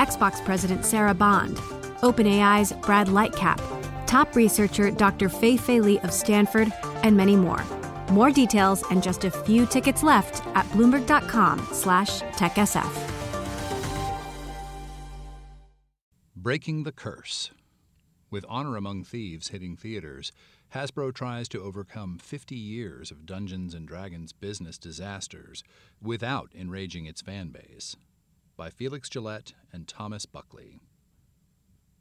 Xbox 0.00 0.42
President 0.46 0.86
Sarah 0.86 1.12
Bond, 1.12 1.58
OpenAI's 2.00 2.72
Brad 2.72 3.08
Lightcap, 3.08 3.60
top 4.06 4.34
researcher 4.34 4.90
Dr. 4.90 5.28
Fei 5.28 5.58
Fei 5.58 5.78
Li 5.78 6.00
of 6.00 6.10
Stanford, 6.10 6.72
and 7.02 7.14
many 7.14 7.36
more. 7.36 7.62
More 8.10 8.30
details 8.30 8.82
and 8.90 9.02
just 9.02 9.24
a 9.24 9.30
few 9.30 9.66
tickets 9.66 10.02
left 10.02 10.42
at 10.56 10.64
bloomberg.com/techsf. 10.70 13.10
Breaking 16.34 16.84
the 16.84 16.92
Curse. 16.92 17.50
With 18.30 18.46
Honor 18.48 18.76
Among 18.76 19.04
Thieves 19.04 19.48
hitting 19.48 19.76
theaters, 19.76 20.32
Hasbro 20.74 21.12
tries 21.12 21.46
to 21.50 21.60
overcome 21.60 22.16
50 22.16 22.56
years 22.56 23.10
of 23.10 23.26
Dungeons 23.26 23.74
and 23.74 23.86
Dragons 23.86 24.32
business 24.32 24.78
disasters 24.78 25.62
without 26.00 26.54
enraging 26.54 27.04
its 27.04 27.20
fan 27.20 27.50
base. 27.50 27.96
By 28.60 28.68
Felix 28.68 29.08
Gillette 29.08 29.54
and 29.72 29.88
Thomas 29.88 30.26
Buckley. 30.26 30.80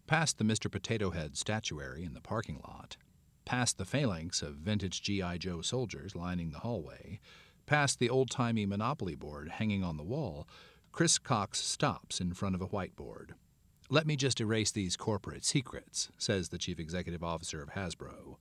Past 0.08 0.38
the 0.38 0.44
Mr. 0.44 0.70
Potato 0.70 1.12
Head 1.12 1.38
statuary 1.38 2.04
in 2.04 2.14
the 2.14 2.20
parking 2.20 2.60
lot, 2.68 2.98
past 3.46 3.78
the 3.78 3.86
phalanx 3.86 4.42
of 4.42 4.56
vintage 4.56 5.02
G.I. 5.02 5.38
Joe 5.38 5.62
soldiers 5.62 6.18
lining 6.18 6.52
the 6.52 6.60
hallway, 6.60 7.22
past 7.66 7.98
the 7.98 8.10
old 8.10 8.30
timey 8.30 8.66
Monopoly 8.66 9.16
board 9.16 9.48
hanging 9.52 9.86
on 9.86 9.96
the 9.96 10.04
wall, 10.04 10.50
Chris 10.92 11.18
Cox 11.18 11.62
stops 11.62 12.20
in 12.20 12.34
front 12.34 12.56
of 12.56 12.62
a 12.62 12.68
whiteboard. 12.68 13.36
Let 13.90 14.06
me 14.06 14.18
just 14.18 14.42
erase 14.42 14.72
these 14.72 14.98
corporate 14.98 15.46
secrets, 15.46 16.10
says 16.18 16.50
the 16.50 16.58
chief 16.58 16.78
executive 16.78 17.24
officer 17.24 17.62
of 17.62 17.70
Hasbro. 17.70 18.36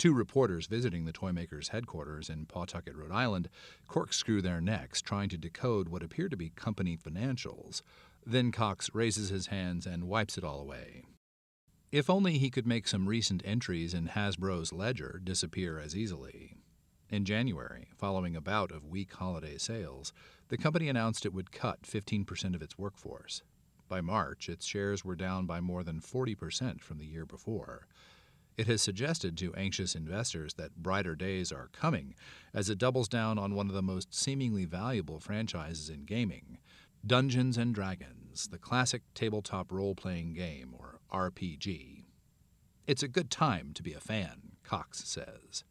Two 0.00 0.14
reporters 0.14 0.66
visiting 0.66 1.04
the 1.04 1.12
toymaker's 1.12 1.68
headquarters 1.68 2.30
in 2.30 2.46
Pawtucket, 2.46 2.96
Rhode 2.96 3.12
Island, 3.12 3.50
corkscrew 3.86 4.40
their 4.40 4.58
necks 4.58 5.02
trying 5.02 5.28
to 5.28 5.36
decode 5.36 5.90
what 5.90 6.02
appear 6.02 6.30
to 6.30 6.38
be 6.38 6.48
company 6.48 6.96
financials. 6.96 7.82
Then 8.24 8.50
Cox 8.50 8.88
raises 8.94 9.28
his 9.28 9.48
hands 9.48 9.84
and 9.84 10.08
wipes 10.08 10.38
it 10.38 10.42
all 10.42 10.58
away. 10.58 11.02
If 11.92 12.08
only 12.08 12.38
he 12.38 12.48
could 12.48 12.66
make 12.66 12.88
some 12.88 13.10
recent 13.10 13.42
entries 13.44 13.92
in 13.92 14.08
Hasbro's 14.08 14.72
ledger 14.72 15.20
disappear 15.22 15.78
as 15.78 15.94
easily. 15.94 16.54
In 17.10 17.26
January, 17.26 17.88
following 17.94 18.34
a 18.34 18.40
bout 18.40 18.72
of 18.72 18.86
weak 18.86 19.12
holiday 19.12 19.58
sales, 19.58 20.14
the 20.48 20.56
company 20.56 20.88
announced 20.88 21.26
it 21.26 21.34
would 21.34 21.52
cut 21.52 21.82
15% 21.82 22.54
of 22.54 22.62
its 22.62 22.78
workforce. 22.78 23.42
By 23.86 24.00
March, 24.00 24.48
its 24.48 24.64
shares 24.64 25.04
were 25.04 25.14
down 25.14 25.44
by 25.44 25.60
more 25.60 25.82
than 25.84 26.00
40% 26.00 26.80
from 26.80 26.96
the 26.96 27.06
year 27.06 27.26
before. 27.26 27.86
It 28.56 28.66
has 28.66 28.82
suggested 28.82 29.36
to 29.38 29.54
anxious 29.54 29.94
investors 29.94 30.54
that 30.54 30.76
brighter 30.76 31.14
days 31.14 31.50
are 31.50 31.70
coming 31.72 32.14
as 32.52 32.68
it 32.68 32.78
doubles 32.78 33.08
down 33.08 33.38
on 33.38 33.54
one 33.54 33.68
of 33.68 33.74
the 33.74 33.82
most 33.82 34.14
seemingly 34.14 34.64
valuable 34.64 35.20
franchises 35.20 35.88
in 35.88 36.04
gaming 36.04 36.58
Dungeons 37.06 37.56
and 37.56 37.74
Dragons, 37.74 38.48
the 38.48 38.58
classic 38.58 39.02
tabletop 39.14 39.72
role 39.72 39.94
playing 39.94 40.34
game, 40.34 40.74
or 40.78 41.00
RPG. 41.10 42.04
It's 42.86 43.02
a 43.02 43.08
good 43.08 43.30
time 43.30 43.72
to 43.74 43.82
be 43.82 43.94
a 43.94 44.00
fan, 44.00 44.56
Cox 44.62 45.04
says. 45.08 45.64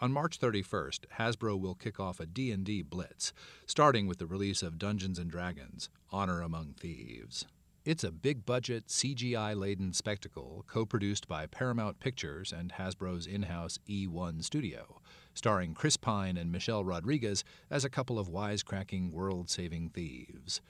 On 0.00 0.12
March 0.12 0.38
31st, 0.38 1.06
Hasbro 1.18 1.58
will 1.58 1.74
kick 1.74 1.98
off 1.98 2.20
a 2.20 2.26
D&D 2.26 2.82
blitz, 2.82 3.32
starting 3.64 4.06
with 4.06 4.18
the 4.18 4.26
release 4.26 4.62
of 4.62 4.76
Dungeons 4.76 5.18
& 5.24 5.26
Dragons: 5.26 5.88
Honor 6.10 6.42
Among 6.42 6.74
Thieves. 6.74 7.46
It's 7.84 8.02
a 8.02 8.10
big-budget, 8.10 8.86
CGI-laden 8.86 9.92
spectacle 9.92 10.64
co-produced 10.66 11.28
by 11.28 11.44
Paramount 11.44 12.00
Pictures 12.00 12.50
and 12.50 12.72
Hasbro's 12.72 13.26
in-house 13.26 13.78
E1 13.86 14.42
studio, 14.42 15.02
starring 15.34 15.74
Chris 15.74 15.98
Pine 15.98 16.38
and 16.38 16.50
Michelle 16.50 16.82
Rodriguez 16.82 17.44
as 17.70 17.84
a 17.84 17.90
couple 17.90 18.18
of 18.18 18.30
wisecracking, 18.30 19.10
world-saving 19.10 19.90
thieves. 19.90 20.62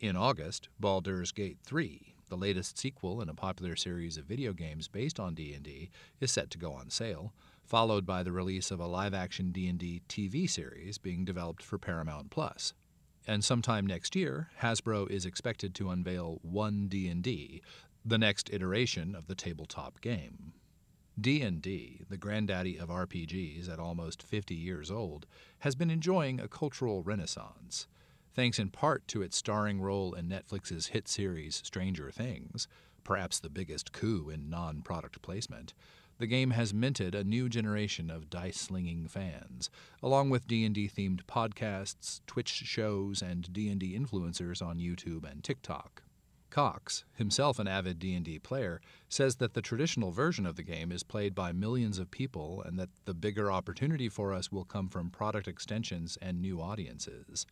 In 0.00 0.16
August, 0.16 0.68
Baldur's 0.78 1.32
Gate 1.32 1.56
3, 1.64 2.14
the 2.28 2.36
latest 2.36 2.76
sequel 2.76 3.22
in 3.22 3.30
a 3.30 3.34
popular 3.34 3.74
series 3.74 4.18
of 4.18 4.26
video 4.26 4.52
games 4.52 4.86
based 4.86 5.18
on 5.18 5.34
D&D, 5.34 5.88
is 6.20 6.30
set 6.30 6.50
to 6.50 6.58
go 6.58 6.72
on 6.72 6.90
sale 6.90 7.32
followed 7.64 8.04
by 8.04 8.22
the 8.22 8.32
release 8.32 8.70
of 8.70 8.80
a 8.80 8.86
live-action 8.86 9.52
D&D 9.52 10.02
TV 10.08 10.50
series 10.50 10.98
being 10.98 11.24
developed 11.24 11.62
for 11.62 11.78
Paramount 11.78 12.28
Plus. 12.28 12.74
And 13.30 13.44
sometime 13.44 13.86
next 13.86 14.16
year, 14.16 14.48
Hasbro 14.60 15.08
is 15.08 15.24
expected 15.24 15.72
to 15.76 15.90
unveil 15.90 16.40
One 16.42 16.88
D&D, 16.88 17.62
the 18.04 18.18
next 18.18 18.52
iteration 18.52 19.14
of 19.14 19.28
the 19.28 19.36
tabletop 19.36 20.00
game. 20.00 20.54
D&D, 21.16 22.02
the 22.08 22.16
granddaddy 22.16 22.76
of 22.76 22.88
RPGs 22.88 23.72
at 23.72 23.78
almost 23.78 24.20
50 24.20 24.56
years 24.56 24.90
old, 24.90 25.26
has 25.60 25.76
been 25.76 25.92
enjoying 25.92 26.40
a 26.40 26.48
cultural 26.48 27.04
renaissance. 27.04 27.86
Thanks 28.34 28.58
in 28.58 28.70
part 28.70 29.06
to 29.06 29.22
its 29.22 29.36
starring 29.36 29.80
role 29.80 30.12
in 30.12 30.28
Netflix's 30.28 30.88
hit 30.88 31.06
series 31.06 31.62
Stranger 31.64 32.10
Things, 32.10 32.66
perhaps 33.04 33.38
the 33.38 33.48
biggest 33.48 33.92
coup 33.92 34.28
in 34.28 34.50
non-product 34.50 35.22
placement, 35.22 35.72
the 36.20 36.26
game 36.26 36.50
has 36.50 36.74
minted 36.74 37.14
a 37.14 37.24
new 37.24 37.48
generation 37.48 38.10
of 38.10 38.28
dice-slinging 38.28 39.08
fans, 39.08 39.70
along 40.02 40.28
with 40.28 40.46
D&D 40.46 40.90
themed 40.94 41.22
podcasts, 41.24 42.20
Twitch 42.26 42.48
shows, 42.50 43.22
and 43.22 43.50
D&D 43.50 43.98
influencers 43.98 44.60
on 44.60 44.78
YouTube 44.78 45.28
and 45.28 45.42
TikTok. 45.42 46.02
Cox, 46.50 47.04
himself 47.14 47.58
an 47.58 47.66
avid 47.66 47.98
D&D 47.98 48.38
player, 48.40 48.82
says 49.08 49.36
that 49.36 49.54
the 49.54 49.62
traditional 49.62 50.10
version 50.10 50.44
of 50.44 50.56
the 50.56 50.62
game 50.62 50.92
is 50.92 51.02
played 51.02 51.34
by 51.34 51.52
millions 51.52 51.98
of 51.98 52.10
people 52.10 52.62
and 52.66 52.78
that 52.78 52.90
the 53.06 53.14
bigger 53.14 53.50
opportunity 53.50 54.10
for 54.10 54.34
us 54.34 54.52
will 54.52 54.64
come 54.64 54.90
from 54.90 55.08
product 55.08 55.48
extensions 55.48 56.18
and 56.20 56.42
new 56.42 56.60
audiences. 56.60 57.46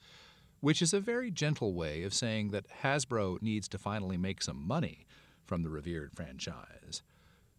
Which 0.61 0.83
is 0.83 0.93
a 0.93 1.01
very 1.01 1.31
gentle 1.31 1.73
way 1.73 2.03
of 2.03 2.13
saying 2.13 2.51
that 2.51 2.67
Hasbro 2.83 3.41
needs 3.41 3.67
to 3.69 3.79
finally 3.79 4.19
make 4.19 4.43
some 4.43 4.67
money 4.67 5.07
from 5.47 5.63
the 5.63 5.71
revered 5.71 6.13
franchise. 6.13 7.03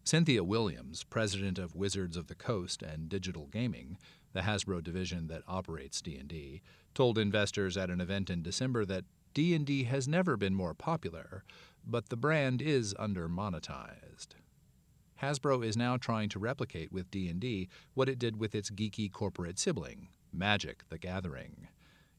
Cynthia 0.10 0.44
Williams, 0.44 1.04
president 1.04 1.60
of 1.60 1.76
Wizards 1.76 2.18
of 2.18 2.26
the 2.26 2.34
Coast 2.34 2.82
and 2.82 3.08
Digital 3.08 3.46
Gaming, 3.46 4.00
the 4.34 4.42
Hasbro 4.42 4.84
division 4.84 5.28
that 5.28 5.44
operates 5.48 6.02
D&D, 6.02 6.64
told 6.96 7.20
investors 7.20 7.78
at 7.78 7.92
an 7.92 8.02
event 8.02 8.32
in 8.32 8.42
December 8.42 8.86
that 8.86 9.06
D&D 9.36 9.84
has 9.84 10.08
never 10.08 10.36
been 10.36 10.56
more 10.56 10.74
popular, 10.74 11.44
but 11.86 12.10
the 12.10 12.18
brand 12.18 12.60
is 12.60 12.96
under-monetized. 12.98 14.30
Hasbro 15.22 15.64
is 15.64 15.78
now 15.78 15.96
trying 15.96 16.30
to 16.30 16.40
replicate 16.40 16.92
with 16.92 17.12
D&D 17.12 17.70
what 17.94 18.10
it 18.10 18.18
did 18.18 18.40
with 18.40 18.56
its 18.56 18.72
geeky 18.72 19.12
corporate 19.12 19.60
sibling, 19.60 20.08
Magic: 20.34 20.90
The 20.90 20.98
Gathering. 20.98 21.68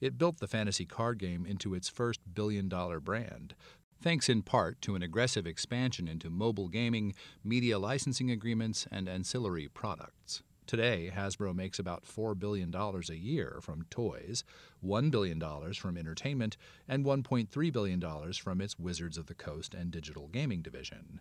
It 0.00 0.16
built 0.16 0.38
the 0.38 0.46
fantasy 0.46 0.86
card 0.86 1.18
game 1.18 1.44
into 1.44 1.74
its 1.74 1.88
first 1.88 2.20
billion-dollar 2.32 3.00
brand, 3.00 3.56
thanks 4.02 4.28
in 4.28 4.42
part 4.42 4.80
to 4.82 4.94
an 4.94 5.02
aggressive 5.02 5.46
expansion 5.46 6.08
into 6.08 6.30
mobile 6.30 6.68
gaming, 6.68 7.14
media 7.44 7.78
licensing 7.78 8.30
agreements, 8.30 8.86
and 8.90 9.08
ancillary 9.08 9.68
products. 9.68 10.42
Today, 10.66 11.10
Hasbro 11.14 11.54
makes 11.54 11.78
about 11.78 12.04
$4 12.04 12.38
billion 12.38 12.72
a 12.74 13.14
year 13.14 13.58
from 13.60 13.86
toys, 13.90 14.44
$1 14.86 15.10
billion 15.10 15.40
from 15.74 15.96
entertainment, 15.96 16.56
and 16.88 17.04
$1.3 17.04 17.72
billion 17.72 18.32
from 18.32 18.60
its 18.60 18.78
Wizards 18.78 19.18
of 19.18 19.26
the 19.26 19.34
Coast 19.34 19.74
and 19.74 19.90
digital 19.90 20.28
gaming 20.28 20.62
division. 20.62 21.20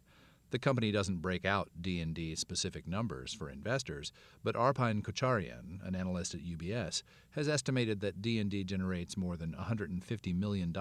The 0.51 0.59
company 0.59 0.91
doesn't 0.91 1.21
break 1.21 1.45
out 1.45 1.69
D&D 1.79 2.35
specific 2.35 2.87
numbers 2.87 3.33
for 3.33 3.49
investors, 3.49 4.11
but 4.43 4.55
Arpine 4.55 5.01
Kocharyan, 5.01 5.85
an 5.85 5.95
analyst 5.95 6.33
at 6.33 6.45
UBS, 6.45 7.03
has 7.31 7.49
estimated 7.49 7.99
that 7.99 8.21
D&D 8.21 8.63
generates 8.63 9.17
more 9.17 9.35
than 9.35 9.53
$150 9.53 10.35
million 10.35 10.73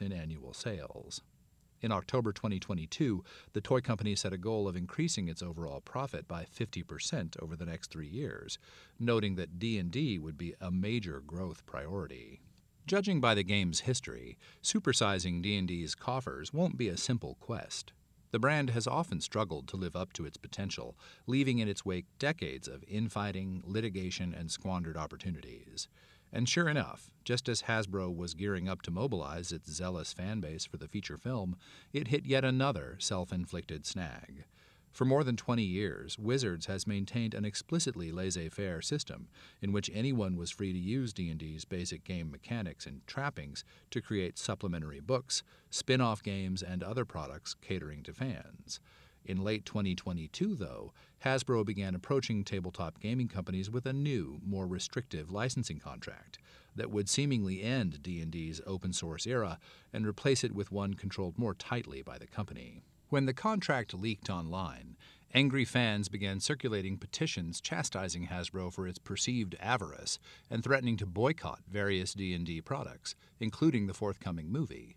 in 0.00 0.12
annual 0.12 0.52
sales. 0.52 1.22
In 1.84 1.92
October 1.92 2.32
2022, 2.32 3.22
the 3.52 3.60
toy 3.60 3.82
company 3.82 4.16
set 4.16 4.32
a 4.32 4.38
goal 4.38 4.66
of 4.66 4.74
increasing 4.74 5.28
its 5.28 5.42
overall 5.42 5.82
profit 5.82 6.26
by 6.26 6.46
50% 6.46 7.36
over 7.42 7.56
the 7.56 7.66
next 7.66 7.90
3 7.90 8.06
years, 8.06 8.58
noting 8.98 9.34
that 9.34 9.58
D&D 9.58 10.18
would 10.18 10.38
be 10.38 10.54
a 10.62 10.70
major 10.70 11.20
growth 11.20 11.66
priority. 11.66 12.40
Judging 12.86 13.20
by 13.20 13.34
the 13.34 13.42
game's 13.42 13.80
history, 13.80 14.38
supersizing 14.62 15.42
D&D's 15.42 15.94
coffers 15.94 16.54
won't 16.54 16.78
be 16.78 16.88
a 16.88 16.96
simple 16.96 17.36
quest. 17.38 17.92
The 18.30 18.38
brand 18.38 18.70
has 18.70 18.86
often 18.86 19.20
struggled 19.20 19.68
to 19.68 19.76
live 19.76 19.94
up 19.94 20.14
to 20.14 20.24
its 20.24 20.38
potential, 20.38 20.96
leaving 21.26 21.58
in 21.58 21.68
its 21.68 21.84
wake 21.84 22.06
decades 22.18 22.66
of 22.66 22.82
infighting, 22.88 23.62
litigation, 23.62 24.32
and 24.32 24.50
squandered 24.50 24.96
opportunities. 24.96 25.88
And 26.34 26.48
sure 26.48 26.68
enough, 26.68 27.12
just 27.24 27.48
as 27.48 27.62
Hasbro 27.62 28.14
was 28.14 28.34
gearing 28.34 28.68
up 28.68 28.82
to 28.82 28.90
mobilize 28.90 29.52
its 29.52 29.70
zealous 29.70 30.12
fan 30.12 30.40
base 30.40 30.64
for 30.64 30.76
the 30.76 30.88
feature 30.88 31.16
film, 31.16 31.54
it 31.92 32.08
hit 32.08 32.26
yet 32.26 32.44
another 32.44 32.96
self 32.98 33.32
inflicted 33.32 33.86
snag. 33.86 34.44
For 34.90 35.04
more 35.04 35.22
than 35.22 35.36
20 35.36 35.62
years, 35.62 36.18
Wizards 36.18 36.66
has 36.66 36.88
maintained 36.88 37.34
an 37.34 37.44
explicitly 37.44 38.10
laissez-faire 38.10 38.82
system 38.82 39.28
in 39.62 39.70
which 39.70 39.90
anyone 39.94 40.36
was 40.36 40.50
free 40.50 40.72
to 40.72 40.78
use 40.78 41.12
D&D's 41.12 41.64
basic 41.64 42.02
game 42.02 42.32
mechanics 42.32 42.84
and 42.84 43.06
trappings 43.06 43.64
to 43.92 44.00
create 44.00 44.36
supplementary 44.36 45.00
books, 45.00 45.44
spin-off 45.70 46.20
games, 46.20 46.64
and 46.64 46.82
other 46.82 47.04
products 47.04 47.54
catering 47.62 48.02
to 48.02 48.12
fans. 48.12 48.80
In 49.24 49.42
late 49.42 49.64
2022, 49.64 50.54
though, 50.54 50.92
Hasbro 51.24 51.64
began 51.64 51.94
approaching 51.94 52.44
tabletop 52.44 53.00
gaming 53.00 53.28
companies 53.28 53.70
with 53.70 53.86
a 53.86 53.92
new, 53.92 54.38
more 54.44 54.66
restrictive 54.66 55.30
licensing 55.30 55.78
contract 55.78 56.38
that 56.76 56.90
would 56.90 57.08
seemingly 57.08 57.62
end 57.62 58.02
D&D's 58.02 58.60
open 58.66 58.92
source 58.92 59.26
era 59.26 59.58
and 59.92 60.06
replace 60.06 60.44
it 60.44 60.52
with 60.52 60.70
one 60.70 60.94
controlled 60.94 61.38
more 61.38 61.54
tightly 61.54 62.02
by 62.02 62.18
the 62.18 62.26
company. 62.26 62.82
When 63.08 63.24
the 63.24 63.32
contract 63.32 63.94
leaked 63.94 64.28
online, 64.28 64.96
angry 65.32 65.64
fans 65.64 66.08
began 66.08 66.40
circulating 66.40 66.98
petitions 66.98 67.60
chastising 67.60 68.26
Hasbro 68.26 68.72
for 68.72 68.86
its 68.86 68.98
perceived 68.98 69.56
avarice 69.60 70.18
and 70.50 70.62
threatening 70.62 70.96
to 70.98 71.06
boycott 71.06 71.60
various 71.70 72.12
D&D 72.12 72.60
products, 72.60 73.14
including 73.40 73.86
the 73.86 73.94
forthcoming 73.94 74.50
movie. 74.50 74.96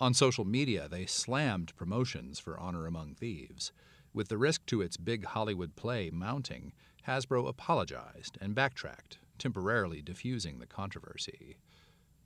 On 0.00 0.14
social 0.14 0.46
media, 0.46 0.88
they 0.88 1.04
slammed 1.04 1.76
promotions 1.76 2.38
for 2.38 2.58
Honor 2.58 2.86
Among 2.86 3.14
Thieves. 3.14 3.70
With 4.14 4.28
the 4.28 4.38
risk 4.38 4.64
to 4.66 4.80
its 4.80 4.96
big 4.96 5.26
Hollywood 5.26 5.76
play 5.76 6.08
mounting, 6.08 6.72
Hasbro 7.06 7.46
apologized 7.46 8.38
and 8.40 8.54
backtracked, 8.54 9.18
temporarily 9.38 10.00
diffusing 10.00 10.58
the 10.58 10.66
controversy. 10.66 11.58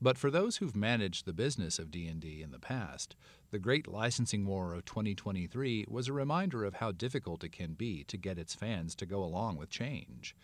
But 0.00 0.19
for 0.19 0.31
those 0.31 0.59
who've 0.59 0.76
managed 0.76 1.26
the 1.26 1.32
business 1.32 1.81
of 1.81 1.91
D&D 1.91 2.43
in 2.43 2.53
the 2.53 2.61
past, 2.61 3.17
the 3.50 3.59
great 3.59 3.88
licensing 3.88 4.47
war 4.47 4.73
of 4.73 4.85
2023 4.85 5.87
was 5.88 6.06
a 6.06 6.12
reminder 6.12 6.65
of 6.65 6.75
how 6.75 6.93
difficult 6.93 7.43
it 7.43 7.50
can 7.50 7.75
be 7.75 8.05
to 8.05 8.17
get 8.17 8.38
its 8.38 8.55
fans 8.55 8.94
to 8.97 9.06
go 9.06 9.25
along 9.25 9.56
with 9.56 9.69
change. 9.69 10.37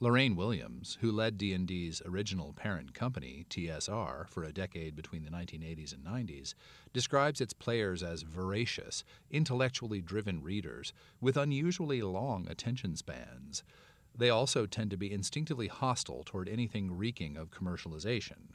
Lorraine 0.00 0.34
Williams, 0.34 0.98
who 1.00 1.12
led 1.12 1.38
D&D's 1.38 2.02
original 2.04 2.52
parent 2.52 2.94
company, 2.94 3.46
TSR, 3.48 4.28
for 4.28 4.42
a 4.42 4.52
decade 4.52 4.96
between 4.96 5.24
the 5.24 5.30
1980s 5.30 5.94
and 5.94 6.04
90s, 6.04 6.54
describes 6.92 7.40
its 7.40 7.52
players 7.52 8.02
as 8.02 8.22
voracious, 8.22 9.04
intellectually 9.30 10.00
driven 10.00 10.42
readers 10.42 10.92
with 11.20 11.36
unusually 11.36 12.02
long 12.02 12.48
attention 12.50 12.96
spans. 12.96 13.62
They 14.16 14.30
also 14.30 14.66
tend 14.66 14.90
to 14.90 14.96
be 14.96 15.12
instinctively 15.12 15.68
hostile 15.68 16.24
toward 16.24 16.48
anything 16.48 16.96
reeking 16.96 17.36
of 17.36 17.52
commercialization. 17.52 18.54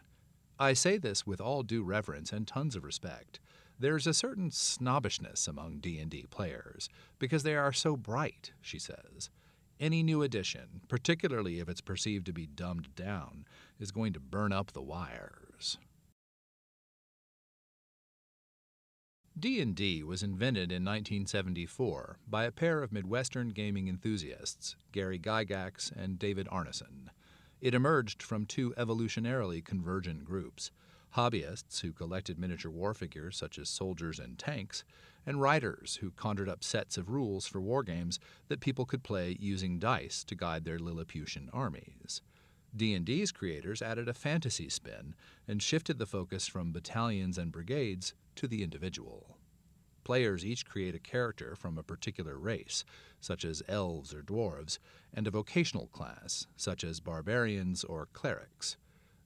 I 0.59 0.74
say 0.74 0.97
this 0.97 1.25
with 1.25 1.39
all 1.39 1.63
due 1.63 1.83
reverence 1.83 2.33
and 2.33 2.45
tons 2.45 2.75
of 2.75 2.83
respect. 2.83 3.39
There's 3.80 4.06
a 4.06 4.13
certain 4.13 4.51
snobbishness 4.51 5.47
among 5.47 5.80
D&D 5.80 6.27
players 6.30 6.89
because 7.18 7.44
they 7.44 7.56
are 7.56 7.71
so 7.71 7.95
bright, 7.95 8.51
she 8.62 8.77
says. 8.77 9.30
Any 9.79 10.03
new 10.03 10.21
addition, 10.21 10.81
particularly 10.89 11.59
if 11.59 11.69
it's 11.69 11.79
perceived 11.79 12.25
to 12.25 12.33
be 12.33 12.45
dumbed 12.45 12.95
down, 12.95 13.45
is 13.79 13.91
going 13.91 14.11
to 14.13 14.19
burn 14.19 14.51
up 14.51 14.73
the 14.73 14.81
wires. 14.81 15.77
D&D 19.39 20.03
was 20.03 20.21
invented 20.21 20.69
in 20.69 20.83
1974 20.83 22.19
by 22.27 22.43
a 22.43 22.51
pair 22.51 22.83
of 22.83 22.91
Midwestern 22.91 23.49
gaming 23.49 23.87
enthusiasts, 23.87 24.75
Gary 24.91 25.17
Gygax 25.17 25.95
and 25.95 26.19
David 26.19 26.47
Arneson. 26.47 27.07
It 27.61 27.73
emerged 27.73 28.21
from 28.21 28.45
two 28.45 28.73
evolutionarily 28.77 29.63
convergent 29.63 30.25
groups 30.25 30.71
hobbyists 31.15 31.79
who 31.81 31.91
collected 31.91 32.37
miniature 32.37 32.71
war 32.71 32.93
figures 32.93 33.37
such 33.37 33.57
as 33.57 33.69
soldiers 33.69 34.19
and 34.19 34.37
tanks, 34.37 34.83
and 35.29 35.39
writers 35.39 35.99
who 36.01 36.09
conjured 36.09 36.49
up 36.49 36.63
sets 36.63 36.97
of 36.97 37.11
rules 37.11 37.45
for 37.45 37.61
war 37.61 37.83
games 37.83 38.17
that 38.47 38.59
people 38.59 38.83
could 38.83 39.03
play 39.03 39.37
using 39.39 39.77
dice 39.77 40.23
to 40.23 40.33
guide 40.33 40.65
their 40.65 40.79
Lilliputian 40.79 41.51
armies. 41.53 42.23
D&D's 42.75 43.31
creators 43.31 43.83
added 43.83 44.09
a 44.09 44.13
fantasy 44.15 44.69
spin 44.69 45.13
and 45.47 45.61
shifted 45.61 45.99
the 45.99 46.07
focus 46.07 46.47
from 46.47 46.71
battalions 46.71 47.37
and 47.37 47.51
brigades 47.51 48.15
to 48.37 48.47
the 48.47 48.63
individual. 48.63 49.37
Players 50.03 50.43
each 50.43 50.65
create 50.65 50.95
a 50.95 50.99
character 50.99 51.55
from 51.55 51.77
a 51.77 51.83
particular 51.83 52.35
race, 52.35 52.83
such 53.21 53.45
as 53.45 53.61
elves 53.67 54.15
or 54.15 54.23
dwarves, 54.23 54.79
and 55.13 55.27
a 55.27 55.31
vocational 55.31 55.89
class, 55.89 56.47
such 56.57 56.83
as 56.83 56.99
barbarians 56.99 57.83
or 57.83 58.07
clerics. 58.13 58.77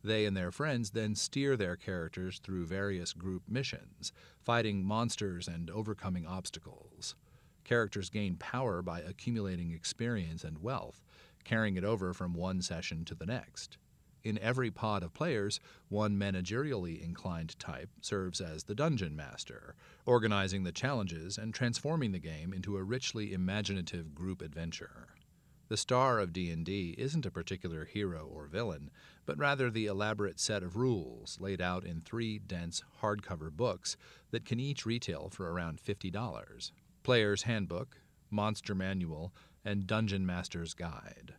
They 0.04 0.26
and 0.26 0.36
their 0.36 0.52
friends 0.52 0.92
then 0.92 1.16
steer 1.16 1.56
their 1.56 1.78
characters 1.78 2.40
through 2.40 2.66
various 2.66 3.14
group 3.14 3.44
missions, 3.48 4.12
fighting 4.42 4.84
monsters 4.84 5.48
and 5.48 5.70
overcoming 5.70 6.26
obstacles. 6.26 7.16
Characters 7.64 8.10
gain 8.10 8.36
power 8.36 8.82
by 8.82 9.00
accumulating 9.00 9.72
experience 9.72 10.44
and 10.44 10.62
wealth, 10.62 11.06
carrying 11.46 11.78
it 11.78 11.86
over 11.86 12.14
from 12.14 12.34
one 12.34 12.62
session 12.62 13.06
to 13.06 13.16
the 13.16 13.26
next. 13.26 13.78
In 14.24 14.40
every 14.40 14.72
pod 14.72 15.04
of 15.04 15.14
players, 15.14 15.60
one 15.90 16.18
managerially 16.18 17.02
inclined 17.02 17.58
type 17.60 17.90
serves 18.02 18.40
as 18.40 18.64
the 18.64 18.76
dungeon 18.76 19.16
master, 19.16 19.76
organizing 20.06 20.64
the 20.64 20.72
challenges 20.72 21.38
and 21.38 21.54
transforming 21.54 22.14
the 22.14 22.20
game 22.20 22.54
into 22.54 22.78
a 22.78 22.84
richly 22.84 23.34
imaginative 23.34 24.16
group 24.16 24.42
adventure. 24.42 25.08
The 25.68 25.78
star 25.78 26.20
of 26.20 26.34
D&D 26.34 26.96
isn't 26.98 27.26
a 27.26 27.32
particular 27.32 27.86
hero 27.86 28.30
or 28.32 28.48
villain, 28.48 28.92
but 29.26 29.38
rather 29.38 29.70
the 29.70 29.86
elaborate 29.86 30.40
set 30.40 30.64
of 30.64 30.76
rules 30.76 31.38
laid 31.40 31.62
out 31.62 31.86
in 31.86 32.02
three 32.02 32.40
dense 32.40 32.84
hardcover 33.02 33.52
books 33.52 33.96
that 34.32 34.46
can 34.46 34.60
each 34.60 34.86
retail 34.86 35.30
for 35.30 35.52
around 35.52 35.82
$50. 35.82 36.72
Player's 37.04 37.44
Handbook, 37.44 37.98
Monster 38.30 38.76
Manual, 38.76 39.34
and 39.64 39.88
Dungeon 39.88 40.26
Master's 40.26 40.74
Guide. 40.74 41.36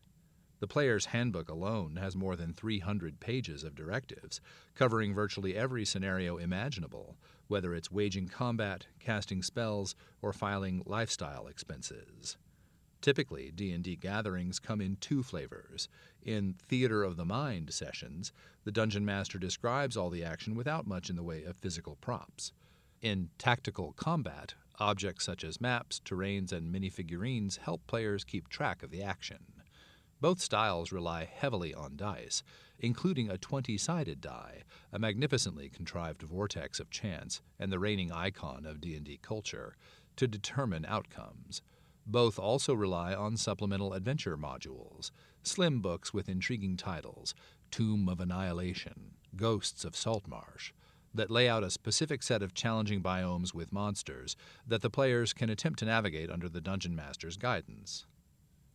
The 0.61 0.69
player's 0.69 1.07
handbook 1.07 1.51
alone 1.51 1.97
has 1.97 2.17
more 2.17 2.37
than 2.37 2.55
300 2.55 3.21
pages 3.21 3.65
of 3.65 3.75
directives, 3.75 4.41
covering 4.75 5.13
virtually 5.13 5.55
every 5.55 5.85
scenario 5.85 6.39
imaginable, 6.39 7.19
whether 7.49 7.75
it's 7.75 7.91
waging 7.91 8.29
combat, 8.29 8.87
casting 8.99 9.43
spells, 9.43 9.95
or 10.23 10.33
filing 10.33 10.83
lifestyle 10.87 11.49
expenses. 11.49 12.39
Typically, 13.03 13.51
D&D 13.55 13.97
gatherings 13.97 14.59
come 14.59 14.81
in 14.81 14.97
two 14.97 15.23
flavors. 15.23 15.91
In 16.25 16.55
Theater 16.55 17.03
of 17.05 17.17
the 17.17 17.27
Mind 17.27 17.75
sessions, 17.75 18.33
the 18.65 18.73
dungeon 18.73 19.05
master 19.05 19.39
describes 19.39 19.95
all 19.95 20.09
the 20.09 20.25
action 20.25 20.55
without 20.55 20.87
much 20.87 21.11
in 21.11 21.17
the 21.17 21.23
way 21.23 21.45
of 21.45 21.55
physical 21.55 21.97
props. 21.97 22.51
In 23.03 23.29
Tactical 23.37 23.93
Combat, 23.93 24.55
objects 24.79 25.27
such 25.27 25.45
as 25.45 25.61
maps, 25.61 26.01
terrains, 26.03 26.51
and 26.51 26.75
minifigurines 26.75 27.59
help 27.59 27.87
players 27.87 28.25
keep 28.25 28.49
track 28.49 28.83
of 28.83 28.91
the 28.91 29.03
action. 29.03 29.45
Both 30.23 30.41
styles 30.41 30.93
rely 30.93 31.29
heavily 31.31 31.75
on 31.75 31.97
dice, 31.97 32.43
including 32.79 33.29
a 33.29 33.37
20-sided 33.37 34.23
die, 34.23 34.63
a 34.91 34.99
magnificently 34.99 35.69
contrived 35.69 36.23
vortex 36.23 36.81
of 36.81 36.89
chance 36.89 37.43
and 37.59 37.71
the 37.71 37.79
reigning 37.79 38.11
icon 38.11 38.65
of 38.65 38.81
D&D 38.81 39.19
culture, 39.21 39.77
to 40.17 40.27
determine 40.27 40.87
outcomes. 40.87 41.61
Both 42.07 42.39
also 42.39 42.73
rely 42.73 43.15
on 43.15 43.37
supplemental 43.37 43.93
adventure 43.93 44.39
modules, 44.39 45.11
slim 45.47 45.81
books 45.81 46.13
with 46.13 46.29
intriguing 46.29 46.77
titles, 46.77 47.35
Tomb 47.71 48.09
of 48.09 48.21
Annihilation, 48.21 49.13
Ghosts 49.37 49.85
of 49.85 49.97
Saltmarsh, 49.97 50.73
that 51.13 51.31
lay 51.31 51.49
out 51.49 51.63
a 51.63 51.71
specific 51.71 52.23
set 52.23 52.43
of 52.43 52.55
challenging 52.55 53.03
biomes 53.03 53.55
with 53.55 53.73
monsters 53.73 54.37
that 54.67 54.83
the 54.83 54.91
players 54.91 55.33
can 55.33 55.51
attempt 55.51 55.79
to 55.81 55.85
navigate 55.85 56.31
under 56.31 56.49
the 56.49 56.61
dungeon 56.61 56.95
master's 56.97 57.37
guidance. 57.37 58.07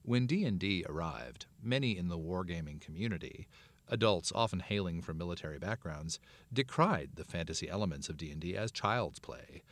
When 0.04 0.26
D&D 0.26 0.86
arrived, 0.88 1.46
many 1.62 1.98
in 1.98 2.08
the 2.08 2.18
wargaming 2.18 2.80
community, 2.80 3.48
adults 3.88 4.32
often 4.34 4.60
hailing 4.60 5.02
from 5.02 5.18
military 5.18 5.60
backgrounds, 5.60 6.20
decried 6.54 7.12
the 7.16 7.26
fantasy 7.26 7.70
elements 7.70 8.08
of 8.08 8.18
D&D 8.18 8.56
as 8.56 8.72
child's 8.72 9.20
play 9.20 9.64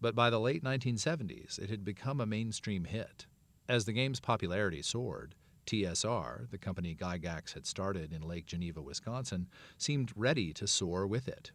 but 0.00 0.14
by 0.14 0.30
the 0.30 0.40
late 0.40 0.62
1970s 0.62 1.58
it 1.58 1.70
had 1.70 1.84
become 1.84 2.20
a 2.20 2.26
mainstream 2.26 2.84
hit. 2.84 3.26
As 3.68 3.84
the 3.84 3.92
game's 3.92 4.20
popularity 4.20 4.82
soared, 4.82 5.34
TSR, 5.66 6.48
the 6.50 6.58
company 6.58 6.94
Gygax 6.94 7.54
had 7.54 7.66
started 7.66 8.12
in 8.12 8.22
Lake 8.22 8.46
Geneva, 8.46 8.80
Wisconsin, 8.80 9.48
seemed 9.76 10.12
ready 10.14 10.52
to 10.52 10.66
soar 10.66 11.06
with 11.06 11.28
it. 11.28 11.50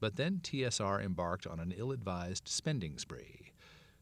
But 0.00 0.16
then 0.16 0.40
TSR 0.42 1.02
embarked 1.02 1.46
on 1.46 1.60
an 1.60 1.72
ill 1.76 1.92
advised 1.92 2.48
spending 2.48 2.98
spree. 2.98 3.52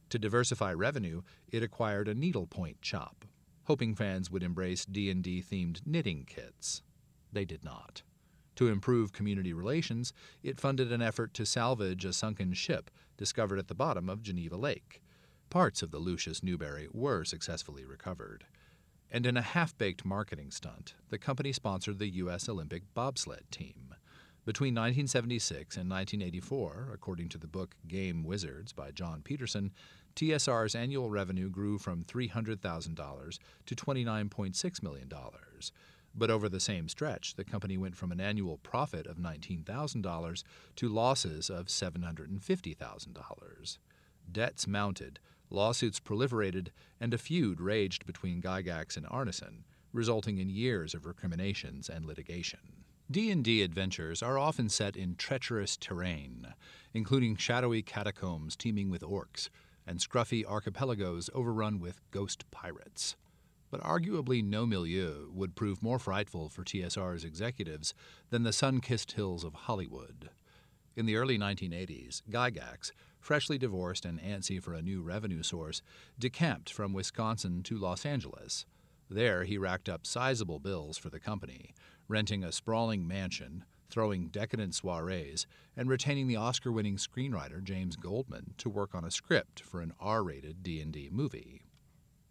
To 0.09 0.19
diversify 0.19 0.73
revenue, 0.73 1.23
it 1.49 1.63
acquired 1.63 2.09
a 2.09 2.15
needlepoint 2.15 2.79
shop, 2.81 3.27
hoping 3.65 3.95
fans 3.95 4.31
would 4.31 4.43
embrace 4.43 4.85
D&D 4.85 5.43
themed 5.43 5.87
knitting 5.87 6.25
kits. 6.25 6.83
They 7.33 7.45
did 7.45 7.63
not. 7.63 8.03
To 8.57 8.69
improve 8.69 9.13
community 9.13 9.53
relations, 9.53 10.13
it 10.43 10.59
funded 10.59 10.91
an 10.91 11.01
effort 11.01 11.33
to 11.35 11.47
salvage 11.47 12.05
a 12.05 12.13
sunken 12.13 12.55
ship 12.55 12.91
discovered 13.17 13.59
at 13.59 13.69
the 13.69 13.75
bottom 13.75 14.09
of 14.09 14.23
Geneva 14.23 14.57
Lake. 14.57 15.03
Parts 15.51 15.83
of 15.83 15.91
the 15.91 15.99
Lucius 15.99 16.43
Newberry 16.43 16.89
were 16.93 17.25
successfully 17.25 17.85
recovered. 17.85 18.45
And 19.11 19.27
in 19.27 19.37
a 19.37 19.43
half 19.43 19.77
baked 19.77 20.05
marketing 20.05 20.53
stunt, 20.53 20.95
the 21.09 21.19
company 21.19 21.53
sponsored 21.53 21.99
the 21.99 22.09
U.S. 22.09 22.49
Olympic 22.49 22.85
bobsled 22.95 23.51
team. 23.51 23.95
Between 24.45 24.75
1976 24.75 25.77
and 25.77 25.91
1984, 25.91 26.91
according 26.95 27.29
to 27.31 27.39
the 27.39 27.47
book 27.47 27.75
Game 27.87 28.25
Wizards 28.25 28.73
by 28.73 28.91
Jon 28.91 29.23
Peterson, 29.23 29.71
TSR's 30.17 30.75
annual 30.75 31.11
revenue 31.11 31.51
grew 31.51 31.79
from 31.79 32.05
$300,000 32.05 33.39
to 33.67 33.75
$29.6 33.75 34.83
million. 34.83 35.13
But 36.15 36.31
over 36.31 36.49
the 36.49 36.59
same 36.59 36.89
stretch, 36.89 37.35
the 37.35 37.45
company 37.45 37.77
went 37.77 37.97
from 37.97 38.13
an 38.13 38.21
annual 38.21 38.57
profit 38.59 39.07
of 39.07 39.19
$19,000 39.19 40.43
to 40.77 40.89
losses 40.89 41.51
of 41.51 41.67
$750,000. 41.67 43.79
Debts 44.33 44.67
mounted, 44.67 45.21
lawsuits 45.51 46.01
proliferated, 46.01 46.69
and 47.01 47.13
a 47.13 47.19
feud 47.19 47.61
raged 47.61 48.07
between 48.07 48.41
Gygax 48.41 48.97
and 48.97 49.07
Arneson, 49.07 49.65
resulting 49.93 50.39
in 50.39 50.49
years 50.49 50.95
of 50.95 51.07
recriminations 51.07 51.89
and 51.89 52.05
litigation. 52.07 52.61
D&D 53.11 53.63
adventures 53.63 54.23
are 54.23 54.39
often 54.39 54.69
set 54.69 54.97
in 54.97 55.17
treacherous 55.17 55.77
terrain, 55.77 56.55
including 56.95 57.37
shadowy 57.37 57.83
catacombs 57.83 58.55
teeming 58.55 58.89
with 58.89 59.03
orcs 59.03 59.49
and 59.87 59.99
scruffy 59.99 60.45
archipelagos 60.45 61.29
overrun 61.35 61.81
with 61.81 62.01
ghost 62.13 62.49
pirates. 62.53 63.17
But 63.71 63.83
arguably 63.83 64.45
no 64.45 64.65
milieu 64.67 65.29
would 65.33 65.57
prove 65.57 65.83
more 65.83 65.99
frightful 65.99 66.49
for 66.49 66.63
TSR's 66.63 67.25
executives 67.25 67.95
than 68.31 68.45
the 68.45 68.53
sun-kissed 68.53 69.13
hills 69.13 69.43
of 69.43 69.55
Hollywood. 69.55 70.31
In 70.97 71.07
the 71.07 71.17
early 71.17 71.39
1980s, 71.39 72.23
Gygax, 72.29 72.91
freshly 73.21 73.59
divorced 73.59 74.05
and 74.05 74.21
antsy 74.21 74.61
for 74.61 74.75
a 74.75 74.83
new 74.83 75.03
revenue 75.03 75.43
source, 75.43 75.83
decamped 76.19 76.73
from 76.73 76.93
Wisconsin 76.93 77.63
to 77.65 77.79
Los 77.79 78.05
Angeles. 78.05 78.67
There, 79.09 79.45
he 79.45 79.57
racked 79.57 79.89
up 79.89 80.07
sizable 80.07 80.59
bills 80.59 80.99
for 80.99 81.09
the 81.09 81.21
company, 81.21 81.75
renting 82.09 82.43
a 82.43 82.53
sprawling 82.53 83.07
mansion, 83.07 83.65
throwing 83.89 84.29
decadent 84.29 84.75
soirees, 84.75 85.47
and 85.77 85.89
retaining 85.89 86.27
the 86.27 86.37
Oscar-winning 86.37 86.97
screenwriter 86.97 87.63
James 87.63 87.97
Goldman 87.97 88.55
to 88.59 88.69
work 88.69 88.95
on 88.95 89.05
a 89.05 89.11
script 89.11 89.61
for 89.61 89.81
an 89.81 89.93
R-rated 90.01 90.63
D&D 90.63 91.11
movie. 91.13 91.63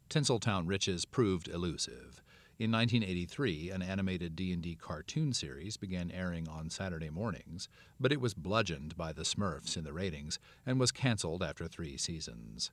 Tinseltown 0.10 0.68
riches 0.68 1.06
proved 1.06 1.48
elusive. 1.48 2.22
In 2.60 2.74
1983, 2.74 3.70
an 3.70 3.82
animated 3.82 4.36
D&D 4.36 4.76
cartoon 4.82 5.32
series 5.32 5.78
began 5.78 6.12
airing 6.12 6.50
on 6.50 6.70
Saturday 6.70 7.10
mornings, 7.10 7.70
but 8.02 8.12
it 8.12 8.20
was 8.20 8.34
bludgeoned 8.34 8.98
by 8.98 9.14
the 9.14 9.22
Smurfs 9.22 9.78
in 9.78 9.86
the 9.86 9.94
ratings 9.94 10.40
and 10.66 10.78
was 10.78 10.92
canceled 10.92 11.42
after 11.42 11.70
3 11.70 11.96
seasons. 11.96 12.72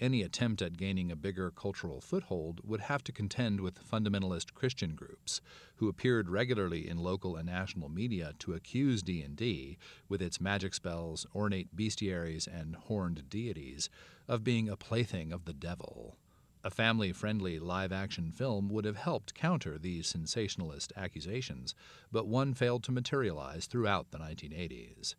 Any 0.00 0.22
attempt 0.22 0.62
at 0.62 0.76
gaining 0.76 1.12
a 1.12 1.16
bigger 1.16 1.52
cultural 1.52 2.00
foothold 2.00 2.60
would 2.64 2.80
have 2.80 3.04
to 3.04 3.12
contend 3.12 3.60
with 3.60 3.88
fundamentalist 3.88 4.52
Christian 4.52 4.96
groups 4.96 5.40
who 5.76 5.88
appeared 5.88 6.28
regularly 6.28 6.88
in 6.88 6.98
local 6.98 7.36
and 7.36 7.46
national 7.46 7.88
media 7.88 8.32
to 8.40 8.54
accuse 8.54 9.00
D&D 9.00 9.78
with 10.08 10.20
its 10.20 10.40
magic 10.40 10.74
spells, 10.74 11.24
ornate 11.36 11.76
bestiaries, 11.76 12.48
and 12.48 12.74
horned 12.74 13.30
deities 13.30 13.90
of 14.26 14.42
being 14.42 14.68
a 14.68 14.76
plaything 14.76 15.30
of 15.30 15.44
the 15.44 15.54
devil. 15.54 16.16
A 16.62 16.70
family 16.70 17.10
friendly 17.12 17.58
live 17.58 17.90
action 17.90 18.30
film 18.32 18.68
would 18.68 18.84
have 18.84 18.96
helped 18.96 19.32
counter 19.32 19.78
these 19.78 20.06
sensationalist 20.06 20.92
accusations, 20.94 21.74
but 22.12 22.26
one 22.26 22.52
failed 22.52 22.82
to 22.84 22.92
materialize 22.92 23.64
throughout 23.64 24.10
the 24.10 24.18
1980s. 24.18 25.14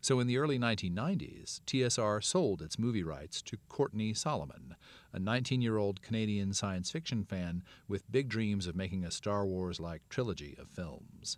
So 0.00 0.20
in 0.20 0.26
the 0.26 0.38
early 0.38 0.58
1990s, 0.58 1.60
TSR 1.66 2.24
sold 2.24 2.62
its 2.62 2.78
movie 2.78 3.02
rights 3.02 3.42
to 3.42 3.58
Courtney 3.68 4.14
Solomon, 4.14 4.74
a 5.12 5.18
19 5.18 5.60
year 5.60 5.76
old 5.76 6.00
Canadian 6.00 6.54
science 6.54 6.90
fiction 6.90 7.24
fan 7.24 7.62
with 7.88 8.10
big 8.10 8.28
dreams 8.30 8.66
of 8.66 8.74
making 8.74 9.04
a 9.04 9.10
Star 9.10 9.44
Wars 9.44 9.78
like 9.78 10.08
trilogy 10.08 10.56
of 10.58 10.68
films. 10.68 11.36